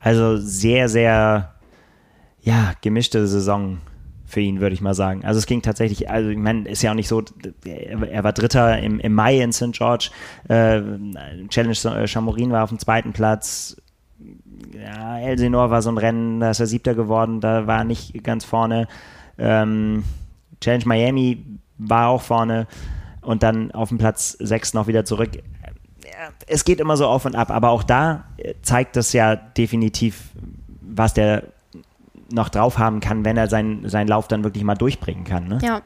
[0.00, 1.54] Also sehr, sehr,
[2.42, 3.78] ja, gemischte Saison
[4.26, 5.24] für ihn, würde ich mal sagen.
[5.24, 7.22] Also es ging tatsächlich, also ich meine, ist ja auch nicht so,
[7.64, 9.72] er, war Dritter im, im Mai in St.
[9.72, 10.10] George,
[10.48, 10.80] äh,
[11.48, 13.76] Challenge Chamorin war auf dem zweiten Platz,
[14.72, 18.44] ja, Elsinore war so ein Rennen, da ist er Siebter geworden, da war nicht ganz
[18.44, 18.88] vorne.
[19.38, 20.04] Ähm,
[20.60, 21.44] Challenge Miami
[21.78, 22.66] war auch vorne
[23.20, 25.30] und dann auf dem Platz 6 noch wieder zurück.
[26.46, 28.24] Es geht immer so auf und ab, aber auch da
[28.62, 30.30] zeigt das ja definitiv,
[30.80, 31.53] was der
[32.30, 35.48] noch drauf haben kann, wenn er seinen, seinen Lauf dann wirklich mal durchbringen kann.
[35.48, 35.58] Ne?
[35.62, 35.82] Ja.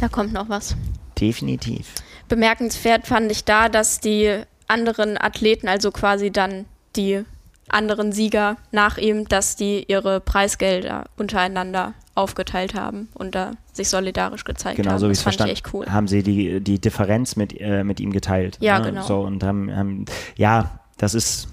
[0.00, 0.76] Da kommt noch was.
[1.18, 1.94] Definitiv.
[2.28, 6.64] Bemerkenswert fand ich da, dass die anderen Athleten, also quasi dann
[6.96, 7.24] die
[7.68, 14.44] anderen Sieger nach ihm, dass die ihre Preisgelder untereinander aufgeteilt haben und da sich solidarisch
[14.44, 14.96] gezeigt genau, haben.
[14.96, 15.86] Genau, so wie ich verstanden echt cool.
[15.86, 18.58] haben sie die, die Differenz mit, äh, mit ihm geteilt.
[18.60, 18.86] Ja, ne?
[18.86, 19.02] genau.
[19.02, 20.04] So, und haben, haben,
[20.36, 21.48] ja, das ist,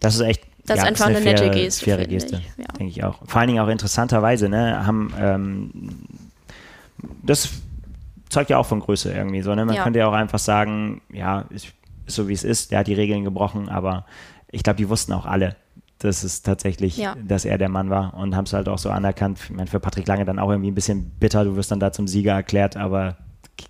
[0.00, 1.84] das ist echt das ja, ist einfach eine, eine faire, nette Geste.
[1.84, 2.66] Faire Geste, ja.
[2.78, 3.20] denke ich auch.
[3.24, 5.70] Vor allen Dingen auch interessanterweise, ne, haben, ähm,
[7.22, 7.50] das
[8.28, 9.64] zeugt ja auch von Größe irgendwie so, ne?
[9.64, 9.82] Man ja.
[9.82, 11.72] könnte ja auch einfach sagen, ja, ist,
[12.06, 14.04] ist so wie es ist, der hat die Regeln gebrochen, aber
[14.50, 15.56] ich glaube, die wussten auch alle,
[15.98, 17.14] dass es tatsächlich, ja.
[17.22, 19.38] dass er der Mann war und haben es halt auch so anerkannt.
[19.42, 21.92] Ich meine, für Patrick Lange dann auch irgendwie ein bisschen bitter, du wirst dann da
[21.92, 23.16] zum Sieger erklärt, aber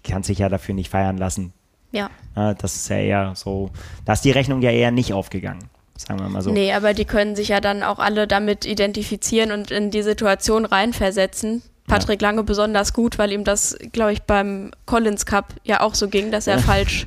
[0.02, 1.52] kannst sich ja dafür nicht feiern lassen.
[1.92, 2.10] Ja.
[2.34, 3.70] Das ist ja eher so,
[4.04, 5.70] da ist die Rechnung ja eher nicht aufgegangen.
[5.96, 6.50] Sagen wir mal so.
[6.50, 10.64] Nee, aber die können sich ja dann auch alle damit identifizieren und in die Situation
[10.64, 11.62] reinversetzen.
[11.86, 12.28] Patrick ja.
[12.28, 16.30] Lange besonders gut, weil ihm das, glaube ich, beim Collins Cup ja auch so ging,
[16.30, 17.06] dass er falsch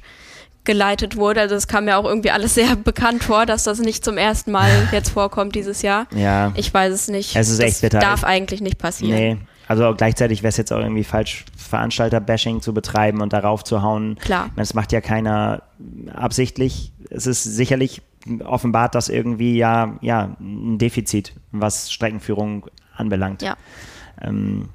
[0.64, 1.42] geleitet wurde.
[1.42, 4.52] Also es kam mir auch irgendwie alles sehr bekannt vor, dass das nicht zum ersten
[4.52, 6.08] Mal jetzt vorkommt dieses Jahr.
[6.16, 6.52] Ja.
[6.56, 7.36] Ich weiß es nicht.
[7.36, 8.00] Es ist das echt bitter.
[8.00, 9.16] darf eigentlich nicht passieren.
[9.20, 9.38] Nee.
[9.68, 14.18] Also gleichzeitig wäre es jetzt auch irgendwie falsch, Veranstalter-Bashing zu betreiben und darauf zu hauen.
[14.20, 14.50] Klar.
[14.56, 15.62] Das macht ja keiner
[16.12, 16.92] absichtlich.
[17.10, 18.02] Es ist sicherlich
[18.44, 23.42] offenbart, dass irgendwie ja, ja ein Defizit, was Streckenführung anbelangt.
[23.42, 23.58] Ja.
[24.22, 24.70] Ähm,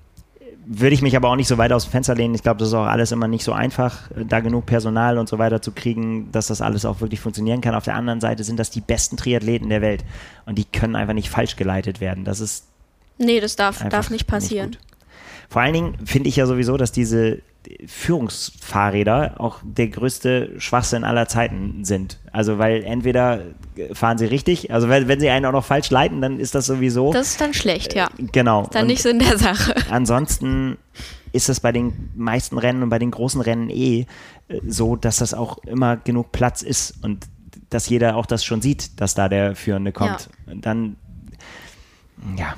[0.66, 2.34] würde ich mich aber auch nicht so weit aus dem Fenster lehnen.
[2.34, 5.38] Ich glaube, das ist auch alles immer nicht so einfach, da genug Personal und so
[5.38, 7.74] weiter zu kriegen, dass das alles auch wirklich funktionieren kann.
[7.74, 10.04] Auf der anderen Seite sind das die besten Triathleten der Welt
[10.46, 12.24] und die können einfach nicht falsch geleitet werden.
[12.24, 12.66] Das ist.
[13.18, 14.70] Nee, das darf, darf nicht passieren.
[14.70, 14.80] Nicht
[15.48, 17.42] Vor allen Dingen finde ich ja sowieso, dass diese
[17.86, 22.18] Führungsfahrräder auch der größte Schwachsinn aller Zeiten sind.
[22.32, 23.40] Also, weil entweder
[23.92, 26.66] fahren sie richtig, also wenn, wenn sie einen auch noch falsch leiten, dann ist das
[26.66, 27.12] sowieso.
[27.12, 28.08] Das ist dann schlecht, ja.
[28.18, 28.62] Äh, genau.
[28.62, 29.74] Ist dann und nicht Sinn der Sache.
[29.90, 30.76] Ansonsten
[31.32, 34.06] ist es bei den meisten Rennen und bei den großen Rennen eh
[34.48, 37.26] äh, so, dass das auch immer genug Platz ist und
[37.70, 40.28] dass jeder auch das schon sieht, dass da der Führende kommt.
[40.46, 40.52] Ja.
[40.52, 40.96] Und dann,
[42.36, 42.54] ja,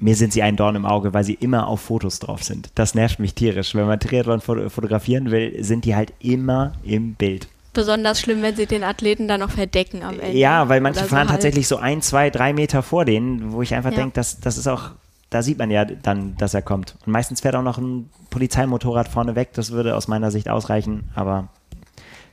[0.00, 2.70] mir sind sie ein Dorn im Auge, weil sie immer auf Fotos drauf sind.
[2.74, 3.74] Das nervt mich tierisch.
[3.74, 7.48] Wenn man Triathlon fotografieren will, sind die halt immer im Bild.
[7.72, 10.36] Besonders schlimm, wenn sie den Athleten dann noch verdecken am Ende.
[10.36, 11.30] Ja, weil manche so fahren halt.
[11.30, 13.98] tatsächlich so ein, zwei, drei Meter vor denen, wo ich einfach ja.
[13.98, 14.92] denke, das, das ist auch,
[15.30, 16.96] da sieht man ja dann, dass er kommt.
[17.04, 19.50] Und meistens fährt auch noch ein Polizeimotorrad vorne weg.
[19.52, 21.10] Das würde aus meiner Sicht ausreichen.
[21.14, 21.48] Aber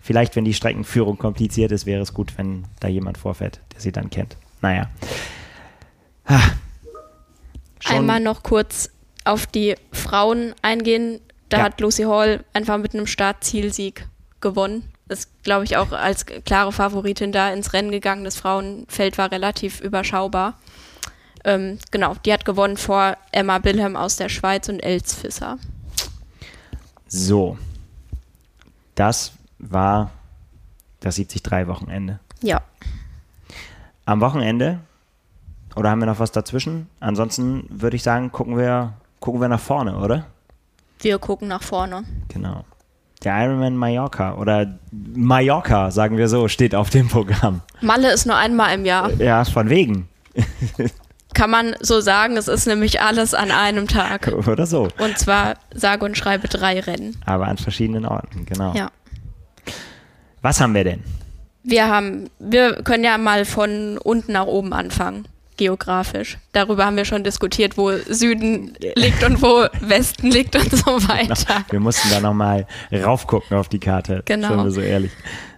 [0.01, 3.91] vielleicht, wenn die Streckenführung kompliziert ist, wäre es gut, wenn da jemand vorfährt, der sie
[3.91, 4.37] dann kennt.
[4.61, 4.89] Naja.
[6.25, 6.41] Ah,
[7.85, 8.89] einmal noch kurz
[9.23, 11.19] auf die Frauen eingehen.
[11.49, 11.63] Da ja.
[11.63, 14.07] hat Lucy Hall einfach mit einem Startzielsieg
[14.41, 14.91] gewonnen.
[15.07, 18.23] Ist, glaube ich, auch als klare Favoritin da ins Rennen gegangen.
[18.23, 20.57] Das Frauenfeld war relativ überschaubar.
[21.43, 25.59] Ähm, genau, die hat gewonnen vor Emma Bilhem aus der Schweiz und Els Fisser.
[27.07, 27.57] So,
[28.95, 30.11] das war
[31.01, 32.19] das 73-Wochenende.
[32.41, 32.61] Ja.
[34.05, 34.79] Am Wochenende
[35.75, 36.87] oder haben wir noch was dazwischen?
[36.99, 40.25] Ansonsten würde ich sagen, gucken wir, gucken wir nach vorne, oder?
[40.99, 42.03] Wir gucken nach vorne.
[42.29, 42.63] Genau.
[43.23, 47.61] Der Ironman Mallorca oder Mallorca, sagen wir so, steht auf dem Programm.
[47.81, 49.11] Malle ist nur einmal im Jahr.
[49.13, 50.07] Ja, von wegen.
[51.33, 54.31] Kann man so sagen, es ist nämlich alles an einem Tag.
[54.47, 54.87] Oder so.
[54.99, 57.17] Und zwar sage und schreibe drei Rennen.
[57.25, 58.73] Aber an verschiedenen Orten, genau.
[58.73, 58.89] Ja.
[60.41, 61.03] Was haben wir denn?
[61.63, 66.37] Wir haben, wir können ja mal von unten nach oben anfangen geografisch.
[66.51, 71.65] Darüber haben wir schon diskutiert, wo Süden liegt und wo Westen liegt und so weiter.
[71.69, 74.21] Wir mussten da nochmal raufgucken auf die Karte.
[74.25, 74.49] Genau.
[74.49, 75.11] Sind wir so ehrlich.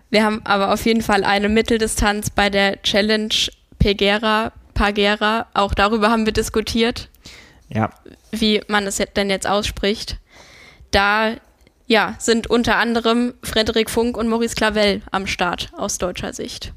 [0.10, 3.34] Wir haben aber auf jeden Fall eine Mitteldistanz bei der Challenge
[3.80, 5.48] Pegera, Pagera.
[5.54, 7.10] Auch darüber haben wir diskutiert.
[7.70, 7.90] Ja.
[8.32, 10.18] Wie man es denn jetzt ausspricht.
[10.92, 11.34] Da
[11.88, 16.74] ja, sind unter anderem Frederik Funk und Maurice Clavel am Start aus deutscher Sicht.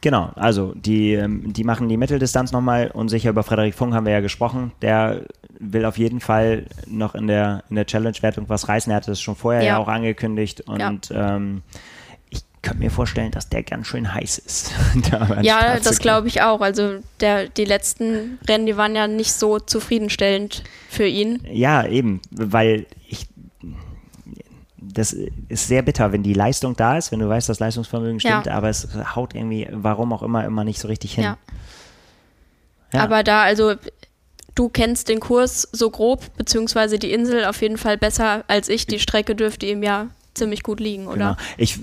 [0.00, 4.06] Genau, also die, ähm, die machen die Mitteldistanz nochmal und sicher über Frederik Funk haben
[4.06, 4.72] wir ja gesprochen.
[4.82, 5.22] Der
[5.58, 8.90] will auf jeden Fall noch in der, in der Challenge-Wertung was reißen.
[8.90, 9.68] Er hatte es schon vorher ja.
[9.68, 11.36] ja auch angekündigt und ja.
[11.36, 11.62] ähm,
[12.30, 14.72] ich könnte mir vorstellen, dass der ganz schön heiß ist.
[15.10, 16.60] da ja, das glaube ich auch.
[16.60, 21.40] Also der, die letzten Rennen, die waren ja nicht so zufriedenstellend für ihn.
[21.50, 23.26] Ja, eben, weil ich
[24.96, 28.46] das ist sehr bitter, wenn die Leistung da ist, wenn du weißt, das Leistungsvermögen stimmt,
[28.46, 28.54] ja.
[28.54, 31.24] aber es haut irgendwie, warum auch immer, immer nicht so richtig hin.
[31.24, 31.38] Ja.
[32.94, 33.02] Ja.
[33.02, 33.74] Aber da, also
[34.54, 38.86] du kennst den Kurs so grob, beziehungsweise die Insel auf jeden Fall besser als ich.
[38.86, 41.14] Die Strecke dürfte ihm ja ziemlich gut liegen, oder?
[41.14, 41.36] Genau.
[41.58, 41.78] Ich,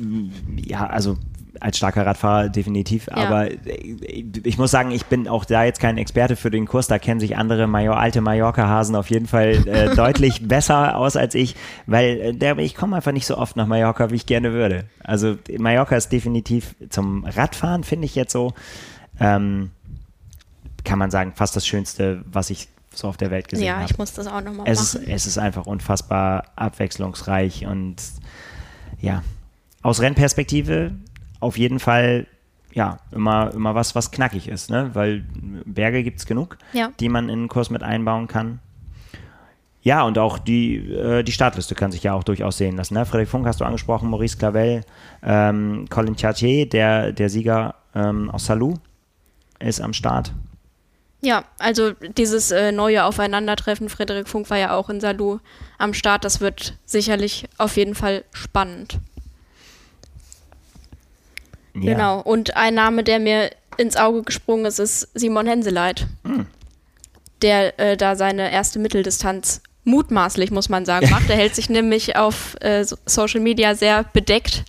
[0.65, 1.17] ja, also
[1.59, 3.15] als starker Radfahrer definitiv, ja.
[3.15, 3.49] aber
[4.43, 7.19] ich muss sagen, ich bin auch da jetzt kein Experte für den Kurs, da kennen
[7.19, 12.19] sich andere Major, alte Mallorca-Hasen auf jeden Fall äh, deutlich besser aus als ich, weil
[12.19, 14.85] äh, der, ich komme einfach nicht so oft nach Mallorca, wie ich gerne würde.
[15.03, 18.53] Also Mallorca ist definitiv zum Radfahren, finde ich jetzt so,
[19.19, 19.71] ähm,
[20.83, 23.81] kann man sagen, fast das Schönste, was ich so auf der Welt gesehen habe.
[23.81, 24.67] Ja, ich muss das auch nochmal machen.
[24.67, 27.95] Ist, es ist einfach unfassbar abwechslungsreich und
[28.99, 29.23] ja,
[29.81, 30.91] aus Rennperspektive
[31.43, 32.25] auf jeden Fall
[32.73, 34.89] ja, immer, immer was, was knackig ist, ne?
[34.93, 35.25] Weil
[35.65, 36.91] Berge gibt es genug, ja.
[36.99, 38.59] die man in den Kurs mit einbauen kann.
[39.83, 42.93] Ja, und auch die, äh, die Startliste kann sich ja auch durchaus sehen lassen.
[42.93, 43.05] Ne?
[43.05, 44.81] Frederik Funk hast du angesprochen, Maurice Clavel,
[45.21, 48.75] ähm, Colin Chartier, der, der Sieger ähm, aus Salou,
[49.59, 50.31] ist am Start.
[51.21, 55.39] Ja, also dieses äh, neue Aufeinandertreffen, Frederik Funk war ja auch in Salou
[55.77, 56.23] am Start.
[56.23, 58.99] Das wird sicherlich auf jeden Fall spannend.
[61.75, 61.93] Ja.
[61.93, 62.21] Genau.
[62.21, 66.07] Und ein Name, der mir ins Auge gesprungen ist, ist Simon Henseleit.
[66.23, 66.45] Hm.
[67.41, 71.29] Der äh, da seine erste Mitteldistanz mutmaßlich, muss man sagen, macht.
[71.29, 74.63] Er hält sich nämlich auf äh, Social Media sehr bedeckt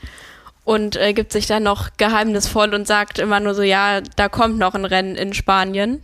[0.65, 4.59] und äh, gibt sich dann noch geheimnisvoll und sagt immer nur so, ja, da kommt
[4.59, 6.03] noch ein Rennen in Spanien.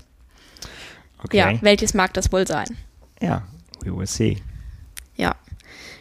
[1.24, 1.38] Okay.
[1.38, 2.76] Ja, welches mag das wohl sein?
[3.20, 3.42] Ja,
[3.82, 4.38] we will see.
[5.16, 5.34] Ja.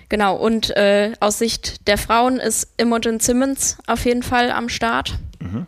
[0.10, 5.20] Genau, und äh, aus Sicht der Frauen ist Imogen Simmons auf jeden Fall am Start,
[5.40, 5.68] mhm.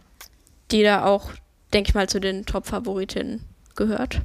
[0.71, 1.31] die da auch,
[1.73, 3.41] denke ich mal, zu den Top-Favoritinnen
[3.75, 4.21] gehört.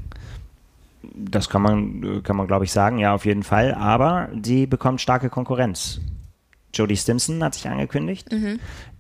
[1.15, 3.75] Das kann man, kann man glaube ich, sagen, ja, auf jeden Fall.
[3.75, 6.01] Aber die bekommt starke Konkurrenz.
[6.75, 8.33] Jodie Stimson hat sich angekündigt.
[8.33, 8.59] Mhm.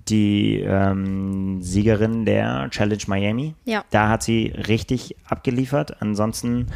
[0.08, 3.54] Die ähm, Siegerin der Challenge Miami.
[3.64, 3.84] Ja.
[3.90, 6.00] Da hat sie richtig abgeliefert.
[6.00, 6.68] Ansonsten,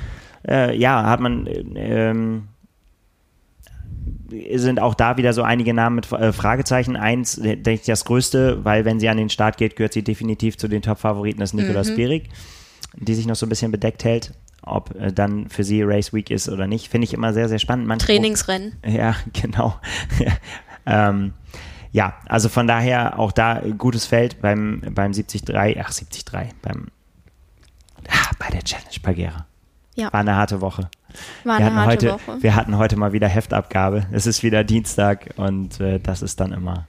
[0.49, 2.49] äh, ja, hat man ähm,
[4.55, 6.97] sind auch da wieder so einige Namen mit äh, Fragezeichen.
[6.97, 10.57] Eins, denke ich, das größte, weil wenn sie an den Start geht, gehört sie definitiv
[10.59, 11.97] zu den Top-Favoriten, ist Nicolas mhm.
[11.97, 12.31] Bierig,
[12.97, 14.33] die sich noch so ein bisschen bedeckt hält.
[14.63, 17.59] Ob äh, dann für sie Race Week ist oder nicht, finde ich immer sehr, sehr
[17.59, 17.87] spannend.
[17.87, 18.75] Manche Trainingsrennen.
[18.87, 19.75] Ja, genau.
[20.87, 21.33] ähm,
[21.93, 26.25] ja, also von daher auch da gutes Feld beim, beim 73, ach 73,
[26.63, 26.89] beim,
[28.09, 29.47] ah, bei der Challenge Pagera.
[29.97, 30.13] Ja.
[30.13, 30.89] War eine harte Woche.
[31.45, 32.43] War eine harte heute, Woche.
[32.43, 34.07] Wir hatten heute mal wieder Heftabgabe.
[34.13, 36.87] Es ist wieder Dienstag und äh, das ist dann immer.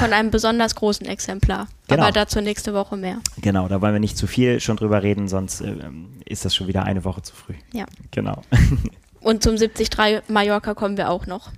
[0.00, 1.66] Von einem besonders großen Exemplar.
[1.86, 2.02] Genau.
[2.02, 3.18] Aber dazu nächste Woche mehr.
[3.40, 5.74] Genau, da wollen wir nicht zu viel schon drüber reden, sonst äh,
[6.24, 7.54] ist das schon wieder eine Woche zu früh.
[7.72, 7.86] Ja.
[8.10, 8.42] Genau.
[9.20, 11.50] Und zum 73 Mallorca kommen wir auch noch.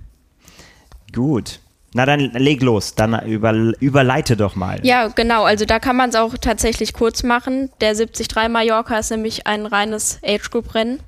[1.13, 1.59] Gut.
[1.93, 4.79] Na dann leg los, dann über, überleite doch mal.
[4.83, 7.69] Ja, genau, also da kann man es auch tatsächlich kurz machen.
[7.81, 11.01] Der 73 Mallorca ist nämlich ein reines Age-Group-Rennen.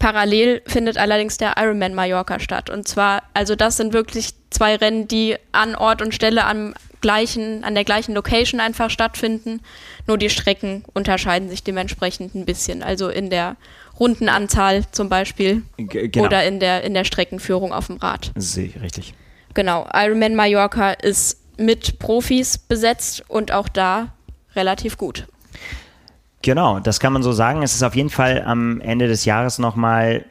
[0.00, 2.70] Parallel findet allerdings der Ironman Mallorca statt.
[2.70, 7.62] Und zwar, also das sind wirklich zwei Rennen, die an Ort und Stelle am gleichen,
[7.64, 9.60] an der gleichen Location einfach stattfinden.
[10.06, 12.82] Nur die Strecken unterscheiden sich dementsprechend ein bisschen.
[12.82, 13.56] Also in der
[14.00, 16.24] Rundenanzahl zum Beispiel genau.
[16.24, 18.32] oder in der, in der Streckenführung auf dem Rad.
[18.36, 19.12] Sehe ich richtig.
[19.52, 19.86] Genau.
[19.92, 24.14] Ironman Mallorca ist mit Profis besetzt und auch da
[24.56, 25.26] relativ gut.
[26.42, 27.62] Genau, das kann man so sagen.
[27.62, 30.24] Es ist auf jeden Fall am Ende des Jahres nochmal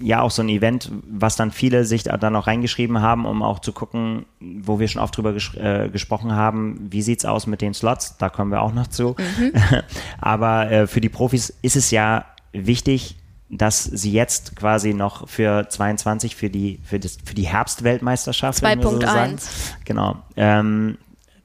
[0.00, 3.58] ja auch so ein Event, was dann viele sich da noch reingeschrieben haben, um auch
[3.58, 7.46] zu gucken, wo wir schon oft drüber ges äh, gesprochen haben, wie sieht es aus
[7.46, 9.16] mit den Slots, da kommen wir auch noch zu.
[9.38, 9.52] Mhm.
[10.20, 13.16] Aber äh, für die Profis ist es ja wichtig,
[13.50, 19.38] dass sie jetzt quasi noch für 22, für die, für das, für die Herbstweltmeisterschaft, 2.1,
[19.38, 19.48] so
[19.84, 20.98] genau, ähm,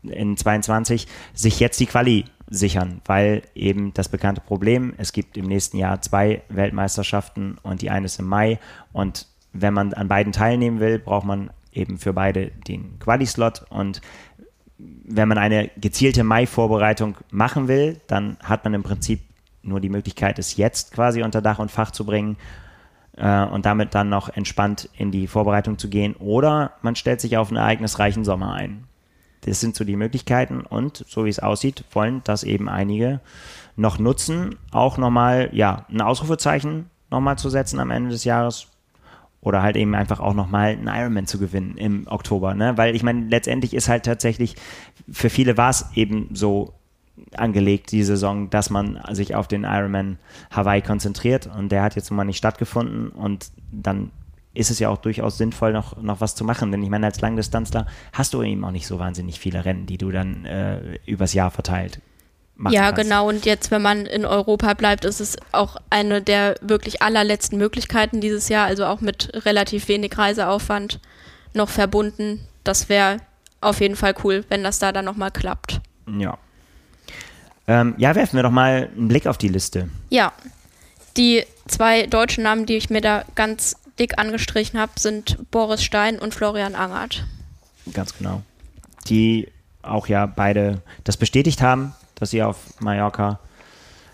[0.03, 5.47] in 22 sich jetzt die Quali sichern, weil eben das bekannte Problem, es gibt im
[5.47, 8.59] nächsten Jahr zwei Weltmeisterschaften und die eine ist im Mai.
[8.91, 13.65] Und wenn man an beiden teilnehmen will, braucht man eben für beide den Quali-Slot.
[13.69, 14.01] Und
[14.77, 19.21] wenn man eine gezielte Mai-Vorbereitung machen will, dann hat man im Prinzip
[19.63, 22.37] nur die Möglichkeit, es jetzt quasi unter Dach und Fach zu bringen
[23.17, 26.15] äh, und damit dann noch entspannt in die Vorbereitung zu gehen.
[26.17, 28.83] Oder man stellt sich auf einen ereignisreichen Sommer ein.
[29.45, 33.19] Das sind so die Möglichkeiten und so wie es aussieht, wollen das eben einige
[33.75, 38.67] noch nutzen, auch nochmal, ja, ein Ausrufezeichen nochmal zu setzen am Ende des Jahres
[39.41, 42.53] oder halt eben einfach auch nochmal einen Ironman zu gewinnen im Oktober.
[42.55, 42.77] Ne?
[42.77, 44.55] Weil ich meine, letztendlich ist halt tatsächlich,
[45.11, 46.73] für viele war es eben so
[47.35, 50.17] angelegt, die Saison, dass man sich auf den Ironman
[50.49, 54.11] Hawaii konzentriert und der hat jetzt mal nicht stattgefunden und dann
[54.53, 56.71] ist es ja auch durchaus sinnvoll, noch, noch was zu machen.
[56.71, 59.97] Denn ich meine, als Langdistanzler hast du eben auch nicht so wahnsinnig viele Rennen, die
[59.97, 61.99] du dann äh, übers Jahr verteilt
[62.55, 63.01] machen Ja, kannst.
[63.01, 63.27] genau.
[63.29, 68.21] Und jetzt, wenn man in Europa bleibt, ist es auch eine der wirklich allerletzten Möglichkeiten
[68.21, 70.99] dieses Jahr, also auch mit relativ wenig Reiseaufwand
[71.53, 72.41] noch verbunden.
[72.63, 73.17] Das wäre
[73.59, 75.81] auf jeden Fall cool, wenn das da dann nochmal klappt.
[76.19, 76.37] Ja.
[77.65, 79.89] Ähm, ja, werfen wir doch mal einen Blick auf die Liste.
[80.09, 80.31] Ja.
[81.17, 86.19] Die zwei deutschen Namen, die ich mir da ganz dick angestrichen habe, sind Boris Stein
[86.19, 87.25] und Florian Angert.
[87.93, 88.41] Ganz genau.
[89.07, 93.39] Die auch ja beide das bestätigt haben, dass sie auf Mallorca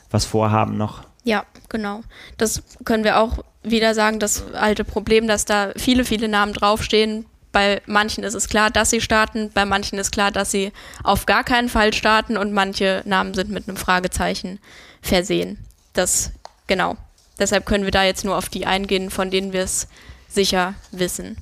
[0.10, 1.04] was vorhaben noch.
[1.24, 2.02] Ja, genau.
[2.38, 7.26] Das können wir auch wieder sagen, das alte Problem, dass da viele, viele Namen draufstehen.
[7.52, 10.72] Bei manchen ist es klar, dass sie starten, bei manchen ist klar, dass sie
[11.04, 14.60] auf gar keinen Fall starten und manche Namen sind mit einem Fragezeichen
[15.02, 15.58] versehen.
[15.94, 16.32] Das,
[16.68, 16.96] genau.
[17.40, 19.88] Deshalb können wir da jetzt nur auf die eingehen, von denen wir es
[20.28, 21.38] sicher wissen.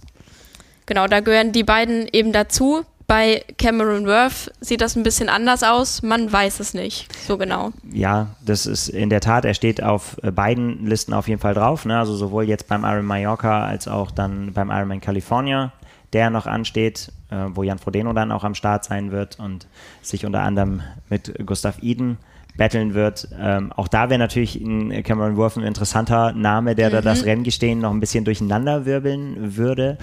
[0.85, 2.85] Genau, da gehören die beiden eben dazu.
[3.07, 6.01] Bei Cameron Worth sieht das ein bisschen anders aus.
[6.01, 7.71] Man weiß es nicht so genau.
[7.91, 11.53] Ja, das ist in der Tat, er steht auf äh, beiden Listen auf jeden Fall
[11.53, 11.85] drauf.
[11.85, 11.97] Ne?
[11.97, 15.71] Also sowohl jetzt beim Iron Mallorca als auch dann beim Ironman California,
[16.11, 19.67] der noch ansteht, äh, wo Jan Frodeno dann auch am Start sein wird und
[20.01, 22.17] sich unter anderem mit Gustav Iden
[22.58, 23.28] battlen wird.
[23.39, 26.93] Ähm, auch da wäre natürlich ein Cameron Worth ein interessanter Name, der mhm.
[26.93, 29.97] da das Renngestehen noch ein bisschen durcheinander wirbeln würde.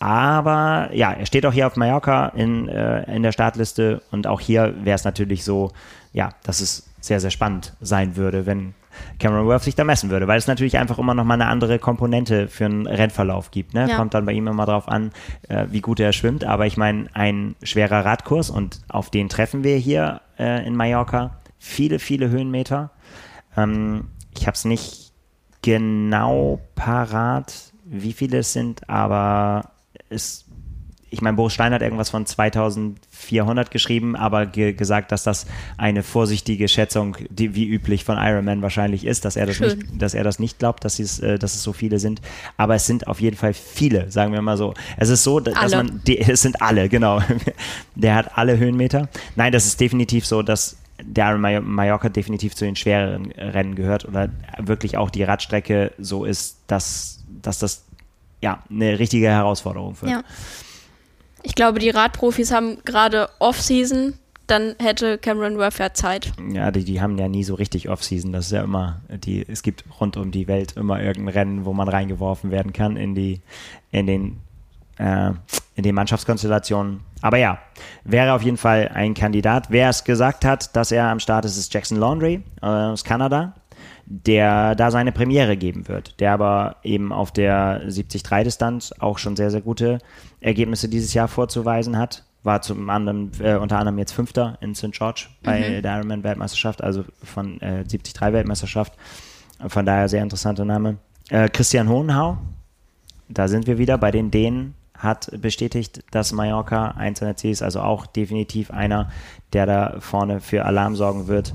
[0.00, 4.40] Aber ja, er steht auch hier auf Mallorca in, äh, in der Startliste und auch
[4.40, 5.72] hier wäre es natürlich so,
[6.12, 8.74] ja, dass es sehr, sehr spannend sein würde, wenn
[9.18, 11.78] Cameron Worth sich da messen würde, weil es natürlich einfach immer noch mal eine andere
[11.78, 13.74] Komponente für einen Rennverlauf gibt.
[13.74, 13.88] Ne?
[13.88, 13.96] Ja.
[13.96, 15.10] Kommt dann bei ihm immer darauf an,
[15.48, 16.44] äh, wie gut er schwimmt.
[16.44, 21.37] Aber ich meine, ein schwerer Radkurs und auf den treffen wir hier äh, in Mallorca
[21.58, 22.90] viele, viele Höhenmeter.
[23.56, 25.12] Ähm, ich habe es nicht
[25.62, 29.72] genau parat, wie viele es sind, aber
[30.10, 30.48] es
[31.10, 35.46] ich meine, Boris Stein hat irgendwas von 2400 geschrieben, aber ge gesagt, dass das
[35.76, 40.14] eine vorsichtige Schätzung, die wie üblich von Ironman wahrscheinlich ist, dass er das, nicht, dass
[40.14, 42.20] er das nicht glaubt, dass, äh, dass es so viele sind.
[42.56, 44.74] Aber es sind auf jeden Fall viele, sagen wir mal so.
[44.96, 45.76] Es ist so, dass alle.
[45.76, 47.22] man, die, es sind alle, genau.
[47.94, 49.08] Der hat alle Höhenmeter.
[49.34, 54.30] Nein, das ist definitiv so, dass der Mallorca definitiv zu den schwereren Rennen gehört oder
[54.58, 57.84] wirklich auch die Radstrecke so ist, dass, dass das
[58.40, 60.10] ja eine richtige Herausforderung wird.
[60.10, 60.22] Ja.
[61.42, 64.14] Ich glaube, die Radprofis haben gerade Off-Season,
[64.48, 66.32] dann hätte Cameron Worth ja Zeit.
[66.52, 68.32] Ja, die, die haben ja nie so richtig Off-Season.
[68.32, 71.72] Das ist ja immer, die, es gibt rund um die Welt immer irgendein Rennen, wo
[71.72, 73.40] man reingeworfen werden kann in die,
[73.92, 74.38] in den
[74.98, 75.30] äh,
[75.74, 77.00] in den Mannschaftskonstellationen.
[77.22, 77.58] Aber ja,
[78.04, 79.70] wäre auf jeden Fall ein Kandidat.
[79.70, 83.54] Wer es gesagt hat, dass er am Start ist, ist Jackson Laundry äh, aus Kanada,
[84.06, 89.50] der da seine Premiere geben wird, der aber eben auf der 73-Distanz auch schon sehr,
[89.50, 89.98] sehr gute
[90.40, 92.24] Ergebnisse dieses Jahr vorzuweisen hat.
[92.44, 94.92] War zum anderen, äh, unter anderem jetzt Fünfter in St.
[94.92, 95.82] George bei mhm.
[95.82, 98.94] der Ironman-Weltmeisterschaft, also von äh, 73-Weltmeisterschaft.
[99.66, 100.98] Von daher sehr interessanter Name.
[101.30, 102.38] Äh, Christian Hohenhau,
[103.28, 107.62] da sind wir wieder bei den Dänen hat bestätigt, dass Mallorca eins seiner Ziele ist,
[107.62, 109.10] also auch definitiv einer,
[109.52, 111.54] der da vorne für Alarm sorgen wird.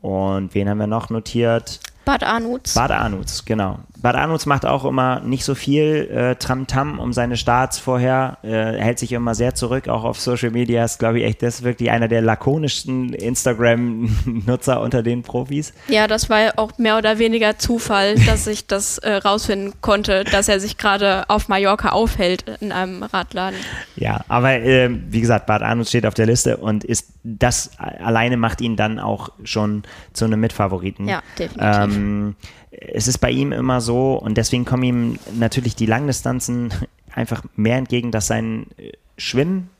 [0.00, 1.80] Und wen haben wir noch notiert?
[2.04, 2.74] Bad Arnutz.
[2.74, 3.80] Bad Arnutz, genau.
[4.00, 8.48] Bad Arnutz macht auch immer nicht so viel äh, Tramtam um seine Starts vorher, äh,
[8.48, 10.84] hält sich immer sehr zurück, auch auf Social Media.
[10.84, 15.72] Ist, glaube ich, echt, das ist wirklich einer der lakonischsten Instagram-Nutzer unter den Profis.
[15.88, 20.48] Ja, das war auch mehr oder weniger Zufall, dass ich das äh, rausfinden konnte, dass
[20.48, 23.58] er sich gerade auf Mallorca aufhält in einem Radladen.
[23.96, 28.36] Ja, aber äh, wie gesagt, Bad Arnutz steht auf der Liste und ist das alleine
[28.36, 29.82] macht ihn dann auch schon
[30.12, 31.08] zu einem Mitfavoriten.
[31.08, 31.60] Ja, definitiv.
[31.60, 32.36] Ähm,
[32.70, 36.72] es ist bei ihm immer so, und deswegen kommen ihm natürlich die Langdistanzen
[37.14, 39.70] einfach mehr entgegen, dass sein äh, Schwimmen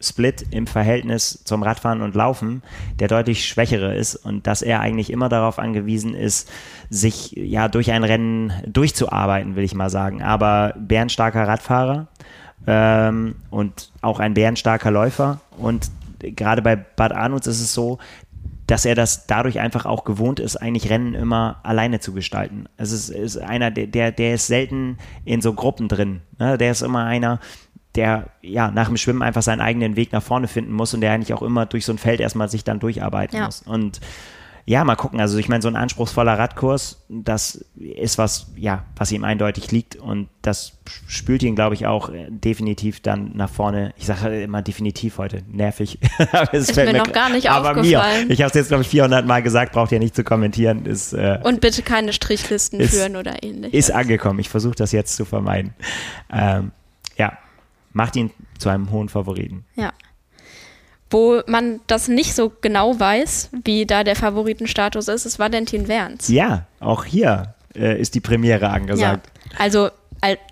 [0.00, 2.62] Split im Verhältnis zum Radfahren und Laufen
[2.98, 6.50] der deutlich schwächere ist und dass er eigentlich immer darauf angewiesen ist,
[6.90, 10.22] sich ja durch ein Rennen durchzuarbeiten, will ich mal sagen.
[10.22, 12.08] Aber bärenstarker Radfahrer
[12.66, 17.98] ähm, und auch ein bärenstarker Läufer und gerade bei Bad Arnutz ist es so,
[18.66, 22.66] dass er das dadurch einfach auch gewohnt ist, eigentlich Rennen immer alleine zu gestalten.
[22.76, 26.22] Es ist, ist einer, der, der ist selten in so Gruppen drin.
[26.38, 26.58] Ne?
[26.58, 27.38] Der ist immer einer,
[27.94, 31.12] der ja nach dem Schwimmen einfach seinen eigenen Weg nach vorne finden muss und der
[31.12, 33.46] eigentlich auch immer durch so ein Feld erstmal sich dann durcharbeiten ja.
[33.46, 33.62] muss.
[33.62, 34.00] Und
[34.68, 35.20] ja, mal gucken.
[35.20, 39.94] Also ich meine, so ein anspruchsvoller Radkurs, das ist was, ja, was ihm eindeutig liegt
[39.94, 40.72] und das
[41.06, 43.94] spült ihn, glaube ich, auch äh, definitiv dann nach vorne.
[43.96, 46.00] Ich sage immer definitiv heute, nervig.
[46.52, 48.26] ist mir noch gar nicht aber aufgefallen.
[48.26, 50.84] Mir, ich habe es jetzt, glaube ich, 400 Mal gesagt, braucht ihr nicht zu kommentieren.
[50.84, 53.72] Ist, äh, und bitte keine Strichlisten ist, führen oder ähnliches.
[53.72, 54.40] Ist angekommen.
[54.40, 55.74] Ich versuche das jetzt zu vermeiden.
[56.32, 56.72] Ähm,
[57.16, 57.38] ja,
[57.92, 59.64] macht ihn zu einem hohen Favoriten.
[59.76, 59.92] Ja.
[61.10, 66.28] Wo man das nicht so genau weiß, wie da der Favoritenstatus ist, ist Valentin Werns.
[66.28, 69.30] Ja, auch hier äh, ist die Premiere angesagt.
[69.52, 69.90] Ja, also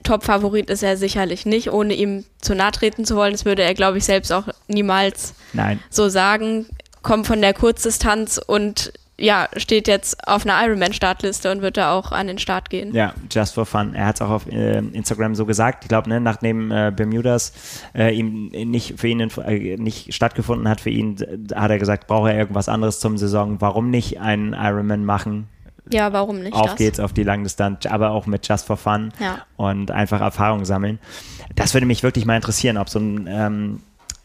[0.05, 3.33] Top-Favorit ist er sicherlich nicht, ohne ihm zu nahe treten zu wollen.
[3.33, 5.81] Das würde er, glaube ich, selbst auch niemals Nein.
[5.91, 6.67] so sagen.
[7.03, 12.11] Kommt von der Kurzdistanz und ja, steht jetzt auf einer Ironman-Startliste und wird da auch
[12.11, 12.93] an den Start gehen.
[12.95, 13.95] Ja, just for fun.
[13.95, 15.85] Er hat es auch auf äh, Instagram so gesagt.
[15.85, 17.53] Ich glaube, ne, nachdem äh, Bermudas
[17.95, 21.17] äh, ihm nicht für ihn äh, nicht stattgefunden hat, für ihn
[21.55, 23.61] hat er gesagt, braucht er irgendwas anderes zum Saison.
[23.61, 25.47] Warum nicht einen Ironman machen?
[25.93, 26.55] Ja, warum nicht?
[26.55, 26.77] Auf das?
[26.77, 29.39] geht's auf die Langdistanz, aber auch mit Just for Fun ja.
[29.57, 30.99] und einfach Erfahrung sammeln.
[31.55, 33.81] Das würde mich wirklich mal interessieren, ob so ein ähm,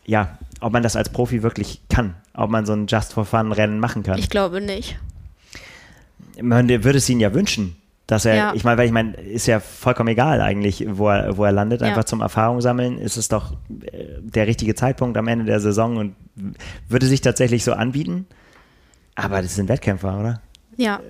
[0.06, 3.52] ja, ob man das als Profi wirklich kann, ob man so ein Just for Fun
[3.52, 4.18] Rennen machen kann.
[4.18, 4.98] Ich glaube nicht.
[6.42, 7.76] Man würde es ihnen ja wünschen,
[8.08, 8.54] dass er, ja.
[8.56, 11.84] ich meine, weil ich meine, ist ja vollkommen egal eigentlich, wo er, wo er landet,
[11.84, 13.54] einfach zum Erfahrung sammeln, ist es doch
[13.92, 16.16] äh, der richtige Zeitpunkt am Ende der Saison und
[16.88, 18.26] würde sich tatsächlich so anbieten.
[19.16, 20.42] Aber das sind Wettkämpfer, oder?
[20.78, 21.02] Ja,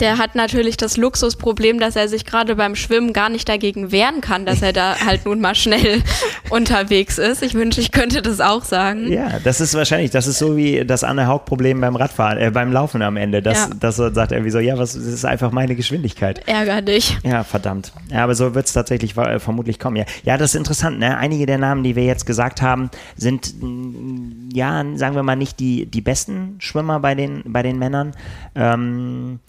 [0.00, 4.20] der hat natürlich das Luxusproblem, dass er sich gerade beim Schwimmen gar nicht dagegen wehren
[4.20, 6.02] kann, dass er da halt nun mal schnell
[6.50, 7.42] unterwegs ist.
[7.42, 9.10] Ich wünsche, ich könnte das auch sagen.
[9.10, 12.72] Ja, das ist wahrscheinlich, das ist so wie das Anne Haug-Problem beim Radfahren, äh, beim
[12.72, 13.42] Laufen am Ende.
[13.42, 13.74] Das, ja.
[13.78, 16.46] das sagt er wie so, ja, was, das ist einfach meine Geschwindigkeit.
[16.46, 17.16] Ärger dich.
[17.22, 17.92] Ja, verdammt.
[18.10, 19.96] Ja, aber so wird es tatsächlich äh, vermutlich kommen.
[19.96, 20.04] Ja.
[20.24, 20.98] ja, das ist interessant.
[20.98, 21.16] Ne?
[21.16, 23.54] Einige der Namen, die wir jetzt gesagt haben, sind,
[24.52, 28.12] ja, sagen wir mal, nicht die, die besten Schwimmer bei den, bei den Männern.
[28.54, 29.40] Ähm,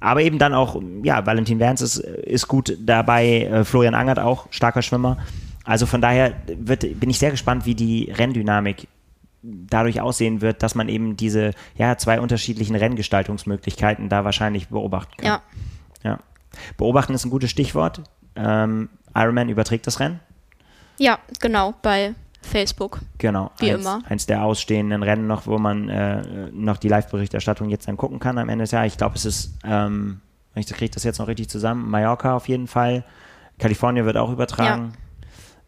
[0.00, 4.46] aber eben dann auch, ja, Valentin Werns ist, ist gut dabei, äh, Florian Angert auch,
[4.50, 5.18] starker Schwimmer.
[5.64, 8.88] Also von daher wird, bin ich sehr gespannt, wie die Renndynamik
[9.42, 15.26] dadurch aussehen wird, dass man eben diese ja, zwei unterschiedlichen Renngestaltungsmöglichkeiten da wahrscheinlich beobachten kann.
[16.04, 16.10] Ja.
[16.10, 16.18] ja.
[16.76, 18.02] Beobachten ist ein gutes Stichwort.
[18.36, 20.20] Ähm, Ironman überträgt das Rennen?
[20.98, 23.00] Ja, genau, bei Facebook.
[23.18, 23.50] Genau.
[23.58, 24.02] Wie eins, immer.
[24.08, 28.38] Eins der ausstehenden Rennen noch, wo man äh, noch die Live-Berichterstattung jetzt dann gucken kann
[28.38, 28.92] am Ende des Jahres.
[28.92, 30.20] Ich glaube, es ist, ähm,
[30.54, 33.04] ich kriege das jetzt noch richtig zusammen, Mallorca auf jeden Fall.
[33.58, 34.94] Kalifornien wird auch übertragen.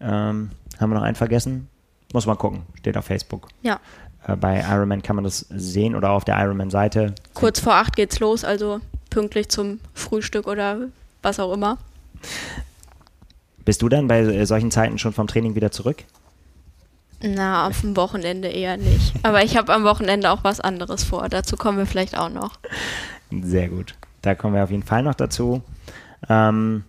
[0.00, 0.30] Ja.
[0.30, 1.68] Ähm, haben wir noch einen vergessen?
[2.12, 2.62] Muss man gucken.
[2.78, 3.48] Steht auf Facebook.
[3.62, 3.80] Ja.
[4.26, 7.14] Äh, bei Ironman kann man das sehen oder auf der Ironman-Seite.
[7.34, 10.88] Kurz vor acht geht's los, also pünktlich zum Frühstück oder
[11.22, 11.78] was auch immer.
[13.64, 16.04] Bist du dann bei äh, solchen Zeiten schon vom Training wieder zurück?
[17.22, 19.14] Na, auf dem Wochenende eher nicht.
[19.22, 21.28] Aber ich habe am Wochenende auch was anderes vor.
[21.28, 22.58] Dazu kommen wir vielleicht auch noch.
[23.42, 23.94] Sehr gut.
[24.22, 25.62] Da kommen wir auf jeden Fall noch dazu.
[26.28, 26.84] Ähm,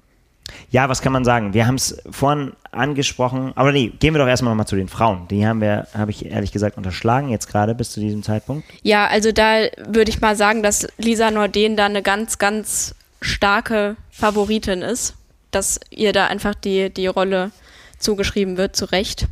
[0.69, 1.53] ja, was kann man sagen?
[1.53, 5.27] Wir haben es vorhin angesprochen, aber nee, gehen wir doch erstmal nochmal zu den Frauen.
[5.29, 8.65] Die haben wir, habe ich ehrlich gesagt, unterschlagen jetzt gerade bis zu diesem Zeitpunkt.
[8.81, 13.95] Ja, also da würde ich mal sagen, dass Lisa Norden da eine ganz, ganz starke
[14.09, 15.15] Favoritin ist.
[15.51, 17.51] Dass ihr da einfach die, die Rolle
[17.99, 19.27] zugeschrieben wird, zu Recht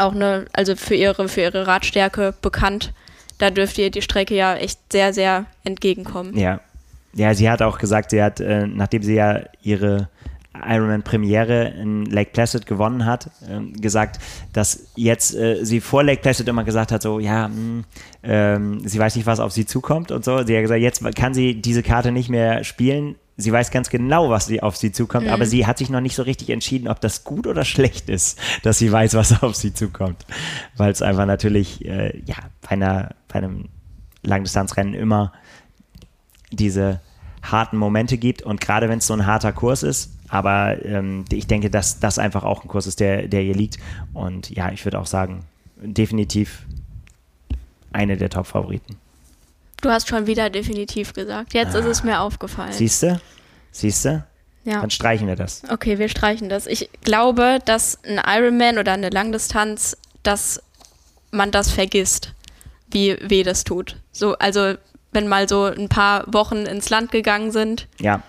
[0.00, 2.92] auch eine, also für ihre, für ihre Radstärke bekannt.
[3.38, 6.36] Da dürfte ihr die Strecke ja echt sehr, sehr entgegenkommen.
[6.36, 6.60] Ja.
[7.14, 10.08] Ja, sie hat auch gesagt, sie hat, äh, nachdem sie ja ihre
[10.54, 14.20] Ironman-Premiere in Lake Placid gewonnen hat, äh, gesagt,
[14.52, 17.84] dass jetzt äh, sie vor Lake Placid immer gesagt hat, so, ja, mh, hm,
[18.22, 20.44] ähm, sie weiß nicht, was auf sie zukommt und so.
[20.44, 24.28] Sie hat gesagt, jetzt kann sie diese Karte nicht mehr spielen, sie weiß ganz genau,
[24.30, 25.32] was sie auf sie zukommt, mhm.
[25.32, 28.38] aber sie hat sich noch nicht so richtig entschieden, ob das gut oder schlecht ist,
[28.62, 30.26] dass sie weiß, was auf sie zukommt.
[30.76, 33.68] Weil es einfach natürlich, äh, ja, bei, einer, bei einem
[34.22, 35.32] Langdistanzrennen immer
[36.50, 37.00] diese
[37.42, 41.46] harten Momente gibt und gerade wenn es so ein harter Kurs ist, aber ähm, ich
[41.46, 43.78] denke, dass das einfach auch ein Kurs ist, der, der ihr liegt
[44.12, 45.44] und ja, ich würde auch sagen,
[45.80, 46.66] definitiv
[47.92, 48.96] eine der Top-Favoriten.
[49.80, 51.54] Du hast schon wieder definitiv gesagt.
[51.54, 51.78] Jetzt ah.
[51.78, 52.72] ist es mir aufgefallen.
[52.72, 53.20] Siehst du?
[53.70, 54.24] Siehst du?
[54.64, 54.80] Ja.
[54.80, 55.62] Dann streichen wir das.
[55.70, 56.66] Okay, wir streichen das.
[56.66, 60.62] Ich glaube, dass ein Ironman oder eine Langdistanz, dass
[61.30, 62.34] man das vergisst,
[62.90, 63.96] wie weh das tut.
[64.12, 64.74] So, also
[65.12, 67.88] wenn mal so ein paar Wochen ins Land gegangen sind.
[67.98, 68.22] Ja.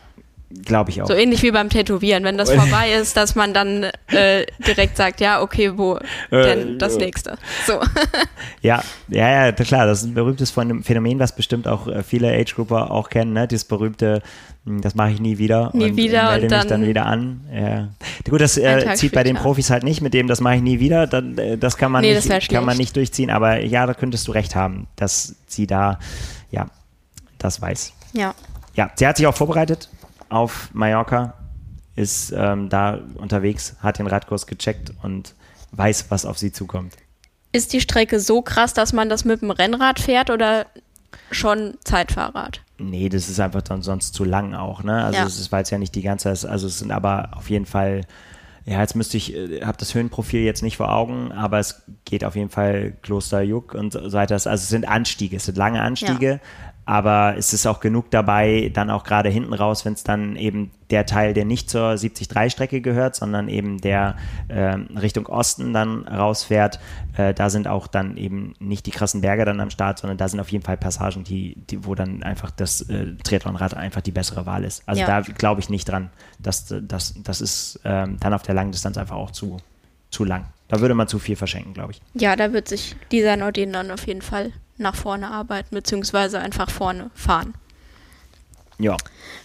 [0.66, 1.08] Glaube ich auch.
[1.08, 5.22] So ähnlich wie beim Tätowieren, wenn das vorbei ist, dass man dann äh, direkt sagt,
[5.22, 5.98] ja, okay, wo
[6.32, 7.38] äh, denn das nächste?
[7.68, 7.80] So.
[8.62, 12.90] ja, ja, ja, klar, das ist ein berühmtes Phänomen, was bestimmt auch äh, viele Age-Grupper
[12.90, 13.48] auch kennen, ne?
[13.48, 14.24] Dieses berühmte,
[14.66, 17.42] hm, das mache ich nie wieder nie und wieder melde und mich dann, wieder an.
[17.54, 17.90] Ja.
[18.28, 20.80] Gut, das äh, zieht bei den Profis halt nicht mit dem, das mache ich nie
[20.80, 21.06] wieder.
[21.06, 24.28] Dann, äh, das kann man nee, nicht, kann man nicht durchziehen, aber ja, da könntest
[24.28, 26.00] du recht haben, dass sie da,
[26.50, 26.66] ja,
[27.38, 27.94] das weiß.
[28.14, 28.34] Ja.
[28.74, 29.90] Ja, sie hat sich auch vorbereitet
[30.30, 31.34] auf Mallorca,
[31.96, 35.36] ist ähm, da unterwegs, hat den Radkurs gecheckt und
[35.72, 36.94] weiß, was auf sie zukommt.
[37.52, 40.68] Ist die Strecke so krass, dass man das mit dem Rennrad fährt oder
[41.32, 42.62] schon Zeitfahrrad?
[42.78, 45.04] Nee, das ist einfach dann sonst zu lang auch, ne?
[45.04, 45.26] Also Ja.
[45.26, 48.02] es ist, weil es ja nicht die ganze, also es sind aber auf jeden Fall,
[48.66, 52.24] ja, jetzt müsste ich, äh, habe das Höhenprofil jetzt nicht vor Augen, aber es geht
[52.24, 54.36] auf jeden Fall Kloster Juck und so weiter.
[54.36, 56.40] Also es sind Anstiege, es sind lange Anstiege,
[56.90, 60.72] aber es ist auch genug dabei, dann auch gerade hinten raus, wenn es dann eben
[60.90, 64.16] der Teil, der nicht zur 73-Strecke gehört, sondern eben der
[64.50, 66.80] ähm, Richtung Osten dann rausfährt,
[67.16, 70.28] äh, da sind auch dann eben nicht die krassen Berge dann am Start, sondern da
[70.28, 74.12] sind auf jeden Fall Passagen, die, die wo dann einfach das äh, Triathlonrad einfach die
[74.12, 74.82] bessere Wahl ist.
[74.88, 75.06] Also Ja.
[75.06, 76.10] da glaube ich nicht dran.
[76.40, 79.58] Das, das, das ist ähm, dann auf der Langdistanz einfach auch zu,
[80.10, 80.48] zu lang.
[80.70, 82.02] Da würde man zu viel verschenken, glaube ich.
[82.16, 86.70] Ja, da wird sich dieser Nordin dann auf jeden Fall nach vorne arbeiten, beziehungsweise einfach
[86.70, 87.54] vorne fahren.
[88.78, 88.96] Ja.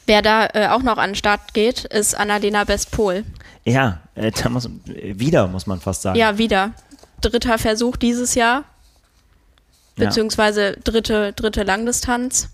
[0.07, 3.25] Wer da äh, auch noch an den Start geht, ist Annalena Bestpol.
[3.65, 6.19] Ja, äh, da muss, äh, wieder muss man fast sagen.
[6.19, 6.73] Ja, wieder.
[7.21, 8.65] Dritter Versuch dieses Jahr,
[9.97, 10.07] Ja.
[10.07, 12.49] beziehungsweise dritte, dritte Langdistanz.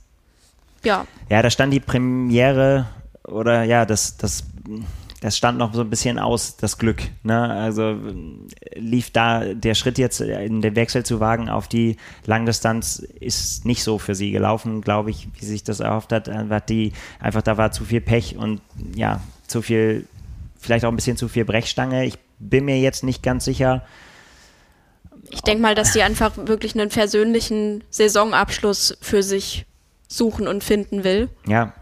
[0.84, 2.86] Ja, Ja, da stand die Premiere
[3.24, 4.44] oder ja, das, das,
[5.20, 7.02] das stand noch so ein bisschen aus, das Glück.
[7.22, 7.38] Ne?
[7.52, 12.98] Also äh, lief da der Schritt jetzt in den Wechsel zu wagen auf die Langdistanz
[13.20, 16.28] ist nicht so für sie gelaufen, glaube ich, wie sie sich das erhofft hat.
[16.28, 18.62] Einfach die, einfach da war zu viel Pech und
[18.94, 20.06] ja, zu viel,
[20.58, 22.06] vielleicht auch ein bisschen zu viel Brechstange.
[22.06, 23.84] Ich bin mir jetzt nicht ganz sicher.
[25.28, 29.66] ich denke mal, dass die einfach wirklich einen persönlichen Saisonabschluss für sich
[30.08, 31.28] suchen und finden will.
[31.46, 31.74] Ja,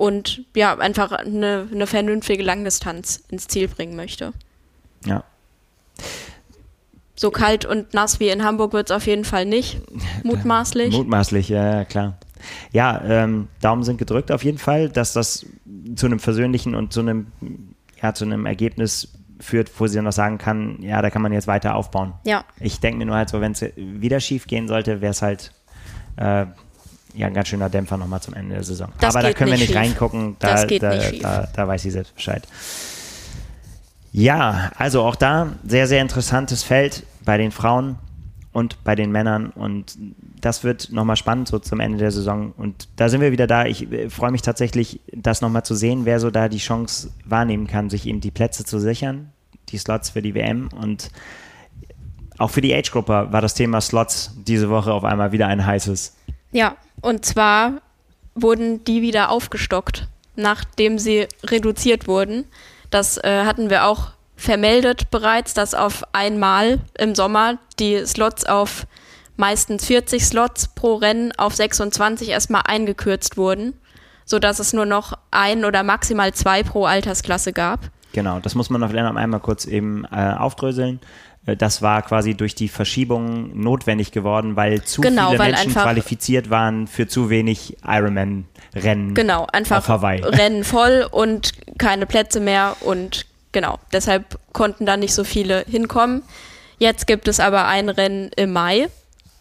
[0.00, 4.32] Und ja, einfach eine, eine vernünftige Langdistanz ins Ziel bringen möchte.
[5.04, 5.24] ja.
[7.14, 9.82] So kalt und nass wie in Hamburg wird es auf jeden Fall nicht,
[10.24, 10.96] mutmaßlich.
[10.96, 12.16] Mutmaßlich, ja, klar.
[12.72, 15.44] Ja, ähm, Daumen sind gedrückt auf jeden Fall, dass das
[15.96, 17.26] zu einem versöhnlichen und zu einem,
[18.00, 21.32] ja, zu einem Ergebnis führt, wo sie dann noch sagen kann, ja, da kann man
[21.32, 22.14] jetzt weiter aufbauen.
[22.24, 25.20] Ja, Ich denke mir nur halt so, wenn es wieder schief gehen sollte, wäre es
[25.20, 25.52] halt
[26.16, 26.46] äh,
[27.14, 28.90] ja ein ganz schöner Dämpfer nochmal zum Ende der Saison.
[29.00, 29.76] Das Aber da können wir nicht nicht schief.
[29.76, 31.24] reingucken, da, da, nicht.
[31.24, 32.46] Da, da weiß sie selbst Bescheid.
[34.12, 37.96] Ja, also auch da sehr, sehr interessantes Feld bei den Frauen
[38.52, 39.96] und bei den Männern und
[40.40, 43.66] das wird nochmal spannend so zum Ende der Saison und da sind wir wieder da.
[43.66, 47.66] Ich äh, freue mich tatsächlich, das nochmal zu sehen, wer so da die Chance wahrnehmen
[47.66, 49.30] kann, sich eben die Plätze zu sichern,
[49.68, 51.10] die Slots für die WM und
[52.38, 56.16] auch für die Age-Gruppe war das Thema Slots diese Woche auf einmal wieder ein heißes.
[56.52, 56.76] Ja.
[57.00, 57.80] Und zwar
[58.34, 62.44] wurden die wieder aufgestockt, nachdem sie reduziert wurden.
[62.90, 68.86] Das äh, hatten wir auch vermeldet bereits, dass auf einmal im Sommer die Slots auf
[69.36, 73.74] meistens 40 Slots pro Rennen auf 26 erstmal eingekürzt wurden,
[74.24, 77.90] sodass es nur noch ein oder maximal zwei pro Altersklasse gab.
[78.12, 81.00] Genau, das muss man noch einmal kurz eben äh, aufdröseln.
[81.46, 85.72] Äh, Das war quasi durch die Verschiebung notwendig geworden, weil zu Genau, viele weil Menschen
[85.72, 89.14] qualifiziert waren für zu wenig Ironman-Rennen.
[89.14, 90.20] Genau, einfach Auf Hawaii.
[90.24, 96.22] Rennen voll und keine Plätze mehr und genau, deshalb konnten da nicht so viele hinkommen.
[96.78, 98.88] Jetzt gibt es aber ein Rennen im Mai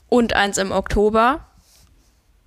[0.10, 1.46] und eins im Oktober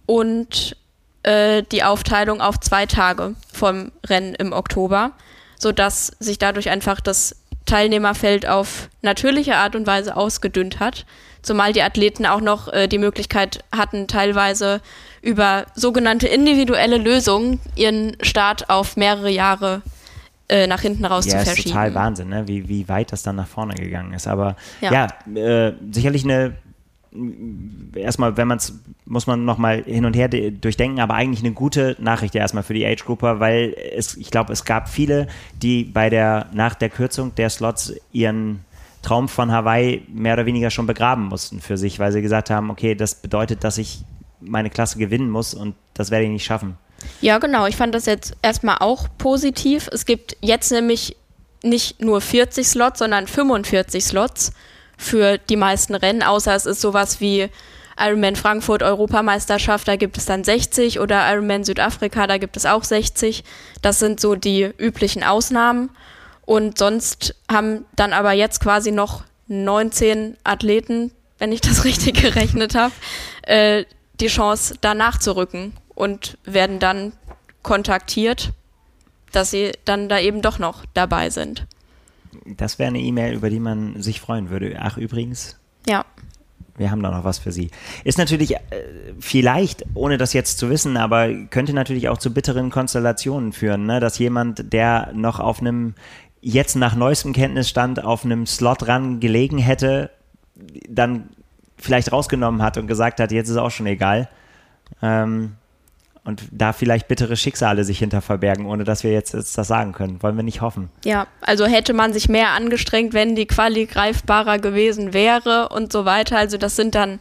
[0.07, 0.77] und
[1.23, 5.13] äh, die Aufteilung auf zwei Tage vom Rennen im Oktober,
[5.59, 7.37] sodass sich dadurch einfach das
[7.67, 11.07] Teilnehmerfeld auf natürliche Art und Weise ausgedünnt hat,
[11.43, 14.81] zumal die Athleten auch noch äh, die Möglichkeit hatten, teilweise
[15.23, 19.83] über sogenannte individuelle Lösungen ihren Start auf mehrere Jahre
[20.49, 21.71] äh, nach hinten raus Ja, zu ist verschieben.
[21.71, 22.47] total Wahnsinn, ne?
[22.49, 24.27] wie, wie weit das dann nach vorne gegangen ist.
[24.27, 24.93] Aber Ja.
[24.93, 26.55] ja, äh, sicherlich eine,
[27.95, 28.73] erstmal, wenn man es,
[29.05, 32.63] muss man nochmal hin und her de- durchdenken, aber eigentlich eine gute Nachricht ja erstmal
[32.63, 35.27] für die Age Grouper, weil es, ich glaube, es gab viele,
[35.61, 38.65] die bei der, nach der Kürzung der Slots ihren
[39.03, 42.71] Traum von Hawaii mehr oder weniger schon begraben mussten für sich, weil sie gesagt haben,
[42.71, 44.05] okay, das bedeutet, dass ich
[44.41, 46.77] meine Klasse gewinnen muss und das werde ich nicht schaffen.
[47.21, 47.67] Ja, genau.
[47.67, 49.89] Ich fand das jetzt erstmal auch positiv.
[49.93, 51.17] Es gibt jetzt nämlich
[51.65, 54.53] nicht nur 40 Slots, sondern 45 Slots
[55.03, 57.49] für die meisten Rennen, außer es ist sowas wie
[57.99, 62.85] Ironman Frankfurt Europameisterschaft, da gibt es dann 60 oder Ironman Südafrika, da gibt es auch
[62.85, 63.45] 60.
[63.83, 65.91] Das sind so die üblichen Ausnahmen.
[66.45, 72.75] Und sonst haben dann aber jetzt quasi noch 19 Athleten, wenn ich das richtig gerechnet
[72.75, 72.93] habe,
[73.43, 73.85] äh,
[74.21, 77.13] die Chance, da nachzurücken und werden dann
[77.63, 78.51] kontaktiert,
[79.33, 81.67] dass sie dann da eben doch noch dabei sind.
[82.47, 84.77] Das wäre eine E-Mail, über die man sich freuen würde.
[84.81, 86.05] Ach, übrigens, Ja,
[86.77, 87.71] wir haben da noch was für Sie.
[88.05, 88.59] Ist natürlich äh,
[89.21, 94.01] vielleicht, ohne das jetzt zu wissen, aber könnte natürlich auch zu bitteren Konstellationen führen, ne?
[94.01, 95.95] dass jemand, der noch auf einem,
[96.41, 100.11] jetzt nach neuestem Kenntnisstand auf einem Slot ran gelegen hätte,
[100.89, 101.29] dann
[101.77, 104.29] vielleicht rausgenommen hat und gesagt hat, jetzt ist auch schon egal.
[105.03, 105.53] Ähm,
[106.25, 109.93] und da vielleicht bittere Schicksale sich hinter verbergen, ohne dass wir jetzt, jetzt das sagen
[109.93, 110.23] können.
[110.23, 110.89] Wollen wir nicht hoffen.
[111.05, 116.05] Ja, also hätte man sich mehr angestrengt, wenn die Quali greifbarer gewesen wäre und so
[116.05, 116.39] weiter.
[116.39, 117.19] Also das sind dann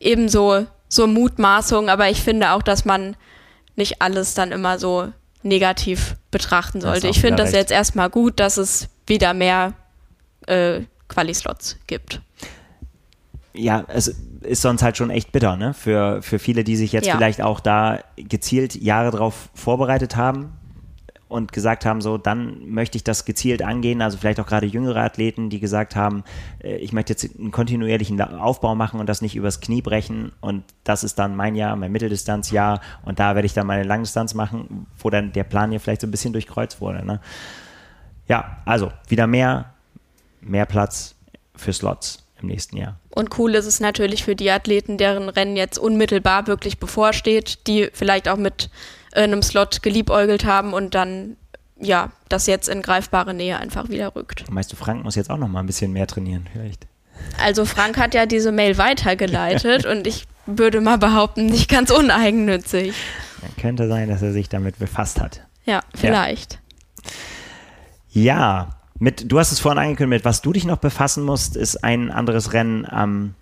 [0.00, 3.16] eben so, so Mutmaßungen, aber ich finde auch, dass man
[3.76, 5.10] nicht alles dann immer so
[5.42, 7.08] negativ betrachten sollte.
[7.08, 9.72] Ich finde das jetzt erstmal gut, dass es wieder mehr
[10.46, 12.20] äh, Quali-Slots gibt
[13.54, 14.08] ja, es
[14.42, 15.74] ist sonst halt schon echt bitter, ne?
[15.74, 17.16] Für, für viele, die sich jetzt ja.
[17.16, 20.52] vielleicht auch da gezielt Jahre drauf vorbereitet haben
[21.32, 24.02] und gesagt haben, so, dann möchte ich das gezielt angehen.
[24.02, 26.24] Also vielleicht auch gerade jüngere Athleten, die gesagt haben,
[26.62, 30.32] äh, ich möchte jetzt einen kontinuierlichen Aufbau machen und das nicht übers Knie brechen.
[30.40, 32.80] Und das ist dann mein Jahr, mein Mitteldistanzjahr.
[33.04, 36.06] Und da werde ich dann meine Langdistanz machen, wo dann der Plan hier vielleicht so
[36.06, 37.04] ein bisschen durchkreuzt wurde.
[37.04, 37.20] Ne?
[38.28, 39.72] Ja, also wieder mehr,
[40.42, 41.14] mehr Platz
[41.56, 42.98] für Slots im nächsten Jahr.
[43.14, 47.90] Und cool ist es natürlich für die Athleten, deren Rennen jetzt unmittelbar wirklich bevorsteht, die
[47.92, 48.70] vielleicht auch mit
[49.12, 51.36] äh, einem Slot geliebäugelt haben und dann
[51.78, 54.44] ja, das jetzt in greifbare Nähe einfach wieder rückt.
[54.50, 56.86] Meinst du, Frank muss jetzt auch noch mal ein bisschen mehr trainieren, vielleicht?
[57.42, 62.94] Also Frank hat ja diese Mail weitergeleitet und ich würde mal behaupten, nicht ganz uneigennützig.
[63.40, 65.42] Dann könnte sein, dass er sich damit befasst hat.
[65.64, 66.60] Ja, vielleicht.
[68.10, 71.56] Ja, ja mit, du hast es vorhin angekündigt, mit was du dich noch befassen musst,
[71.56, 73.34] ist ein anderes Rennen am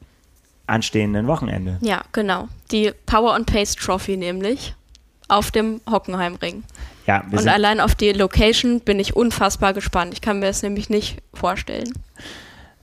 [0.66, 1.78] anstehenden Wochenende.
[1.80, 2.48] Ja, genau.
[2.70, 4.74] Die Power and Pace Trophy nämlich
[5.28, 6.64] auf dem Hockenheimring.
[7.07, 10.14] Ja, und allein auf die Location bin ich unfassbar gespannt.
[10.14, 11.92] Ich kann mir das nämlich nicht vorstellen.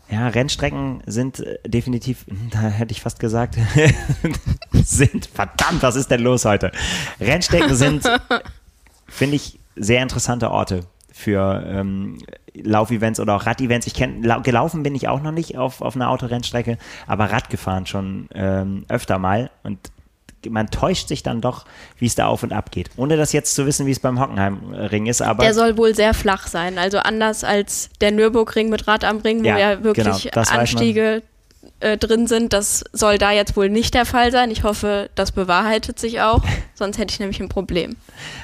[0.09, 3.57] Ja, Rennstrecken sind äh, definitiv, da hätte ich fast gesagt,
[4.72, 6.72] sind, verdammt, was ist denn los heute?
[7.20, 8.09] Rennstrecken sind,
[9.07, 12.20] finde ich, sehr interessante Orte für ähm,
[12.64, 13.88] Laufevents oder auch Radevents.
[13.88, 17.86] Ich kenne, gelaufen bin ich auch noch nicht auf, auf einer Autorennstrecke, aber Rad gefahren
[17.86, 19.80] schon ähm, öfter mal und
[20.49, 21.66] man täuscht sich dann doch,
[21.97, 22.91] wie es da auf und ab geht.
[22.95, 25.43] Ohne das jetzt zu wissen, wie es beim Hockenheimring ist, aber.
[25.43, 26.78] Der soll wohl sehr flach sein.
[26.78, 31.24] Also anders als der Nürburgring mit Rad am Ring, wo ja, ja wirklich genau, Anstiege
[31.80, 32.53] äh, drin sind.
[32.53, 34.51] Das soll da jetzt wohl nicht der Fall sein.
[34.51, 36.43] Ich hoffe, das bewahrheitet sich auch,
[36.74, 37.95] sonst hätte ich nämlich ein Problem.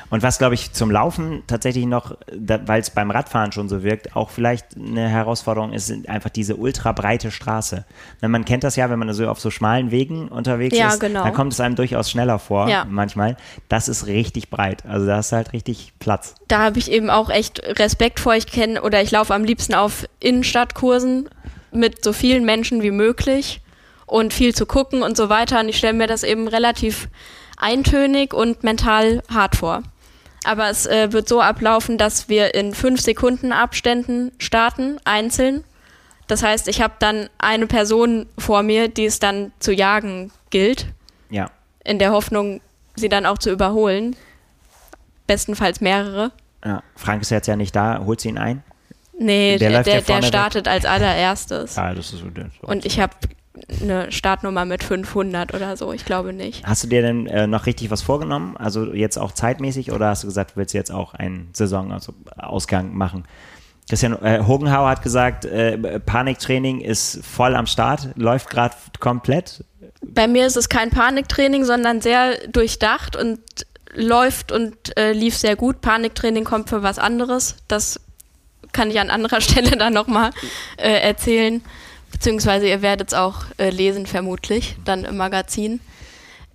[0.09, 4.15] Und was, glaube ich, zum Laufen tatsächlich noch, weil es beim Radfahren schon so wirkt,
[4.15, 7.85] auch vielleicht eine Herausforderung ist, sind einfach diese ultra breite Straße.
[8.21, 10.99] Na, man kennt das ja, wenn man so auf so schmalen Wegen unterwegs ja, ist,
[10.99, 11.23] genau.
[11.23, 12.85] dann kommt es einem durchaus schneller vor, ja.
[12.87, 13.37] manchmal.
[13.69, 14.85] Das ist richtig breit.
[14.85, 16.35] Also da ist halt richtig Platz.
[16.47, 18.35] Da habe ich eben auch echt Respekt vor.
[18.35, 21.29] Ich kenne oder ich laufe am liebsten auf Innenstadtkursen
[21.75, 23.61] mit so vielen Menschen wie möglich
[24.05, 25.59] und viel zu gucken und so weiter.
[25.59, 27.07] Und ich stelle mir das eben relativ
[27.57, 29.83] eintönig und mental hart vor.
[30.43, 35.63] Aber es äh, wird so ablaufen, dass wir in fünf Sekunden Abständen starten, einzeln.
[36.27, 40.87] Das heißt, ich habe dann eine Person vor mir, die es dann zu jagen gilt.
[41.29, 41.49] Ja.
[41.83, 42.61] In der Hoffnung,
[42.95, 44.15] sie dann auch zu überholen.
[45.27, 46.31] Bestenfalls mehrere.
[46.65, 46.83] Ja.
[46.95, 48.63] Frank ist jetzt ja nicht da, holt sie ihn ein?
[49.17, 51.77] Nee, der, der, der startet als allererstes.
[51.77, 52.27] Ah, das ist so.
[52.27, 53.13] so Und ich habe
[53.81, 56.65] eine Startnummer mit 500 oder so, ich glaube nicht.
[56.65, 58.57] Hast du dir denn äh, noch richtig was vorgenommen?
[58.57, 62.97] Also jetzt auch zeitmäßig oder hast du gesagt, du willst jetzt auch einen Saisonausgang also
[62.97, 63.23] machen?
[63.89, 69.63] Christian äh, Hogenhauer hat gesagt, äh, Paniktraining ist voll am Start, läuft gerade komplett.
[70.01, 73.39] Bei mir ist es kein Paniktraining, sondern sehr durchdacht und
[73.93, 75.81] läuft und äh, lief sehr gut.
[75.81, 77.57] Paniktraining kommt für was anderes.
[77.67, 77.99] Das
[78.73, 80.31] kann ich an anderer Stelle dann nochmal
[80.77, 81.61] äh, erzählen.
[82.11, 85.79] Beziehungsweise ihr werdet es auch äh, lesen, vermutlich, dann im Magazin.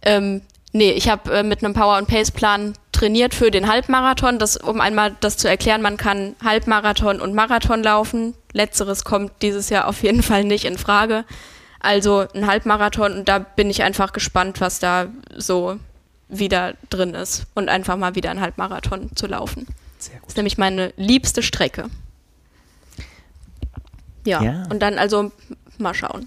[0.03, 0.43] Ähm,
[0.73, 4.39] nee, ich habe äh, mit einem Power- und Pace-Plan trainiert für den Halbmarathon.
[4.39, 8.35] Das, um einmal das zu erklären, man kann Halbmarathon und Marathon laufen.
[8.53, 11.25] Letzteres kommt dieses Jahr auf jeden Fall nicht in Frage.
[11.81, 15.07] Also ein Halbmarathon und da bin ich einfach gespannt, was da
[15.37, 15.79] so
[16.29, 19.67] wieder drin ist und einfach mal wieder ein Halbmarathon zu laufen.
[19.99, 20.25] Sehr gut.
[20.25, 21.89] Das ist nämlich meine liebste Strecke.
[24.25, 24.43] Ja.
[24.43, 24.63] ja.
[24.71, 25.33] Und dann also
[25.79, 26.27] mal schauen,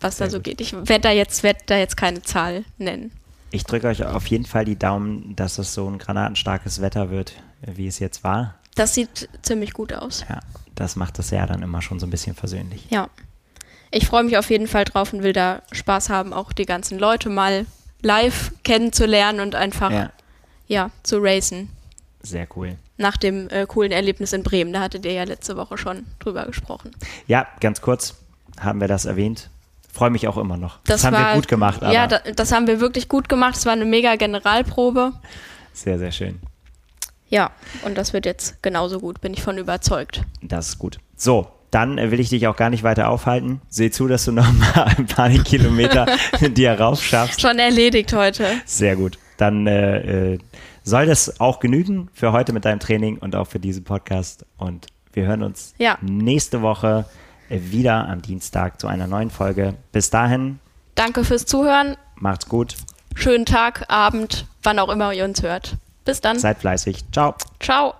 [0.00, 0.44] was Sehr da so gut.
[0.44, 0.60] geht.
[0.60, 3.12] Ich werde da jetzt werd da jetzt keine Zahl nennen.
[3.50, 7.34] Ich drücke euch auf jeden Fall die Daumen, dass es so ein granatenstarkes Wetter wird,
[7.60, 8.54] wie es jetzt war.
[8.74, 10.24] Das sieht ziemlich gut aus.
[10.28, 10.40] Ja,
[10.74, 12.86] das macht das Jahr dann immer schon so ein bisschen versöhnlich.
[12.88, 13.08] Ja.
[13.90, 16.98] Ich freue mich auf jeden Fall drauf und will da Spaß haben, auch die ganzen
[16.98, 17.66] Leute mal
[18.00, 20.10] live kennenzulernen und einfach ja,
[20.66, 21.68] ja zu racen.
[22.22, 24.72] Sehr cool nach dem äh, coolen Erlebnis in Bremen.
[24.72, 26.92] Da hattet ihr ja letzte Woche schon drüber gesprochen.
[27.26, 28.14] Ja, ganz kurz
[28.58, 29.50] haben wir das erwähnt.
[29.92, 30.78] freue mich auch immer noch.
[30.84, 31.82] Das, Das, haben war, wir gut gemacht.
[31.82, 33.56] Aber Ja, da, das haben wir wirklich gut gemacht.
[33.56, 35.12] Es war eine mega Generalprobe.
[35.74, 36.40] sehr, sehr schön.
[37.28, 37.50] Ja,
[37.84, 40.22] und das wird jetzt genauso gut, bin ich von überzeugt.
[40.42, 40.98] Das ist gut.
[41.16, 43.62] So, dann äh, will ich dich auch gar nicht weiter aufhalten.
[43.68, 46.06] Seh zu, dass du noch mal ein paar Kilometer
[46.40, 47.40] dir raufschaffst.
[47.40, 48.46] Schon erledigt heute.
[48.66, 49.18] Sehr gut.
[49.38, 50.38] Dann äh, äh,
[50.84, 54.44] soll das auch genügen für heute mit deinem Training und auch für diesen Podcast.
[54.56, 55.98] Und wir hören uns Ja.
[56.00, 57.04] nächste Woche
[57.48, 59.74] wieder am Dienstag zu einer neuen Folge.
[59.92, 60.58] Bis dahin,
[60.94, 61.96] Danke fürs Zuhören.
[62.16, 62.76] macht's gut,
[63.14, 65.76] Schönen Tag, Abend, wann auch immer ihr uns hört.
[66.04, 66.38] Bis dann.
[66.38, 67.04] seid fleißig.
[67.12, 67.34] Ciao.
[67.60, 67.94] Ciao.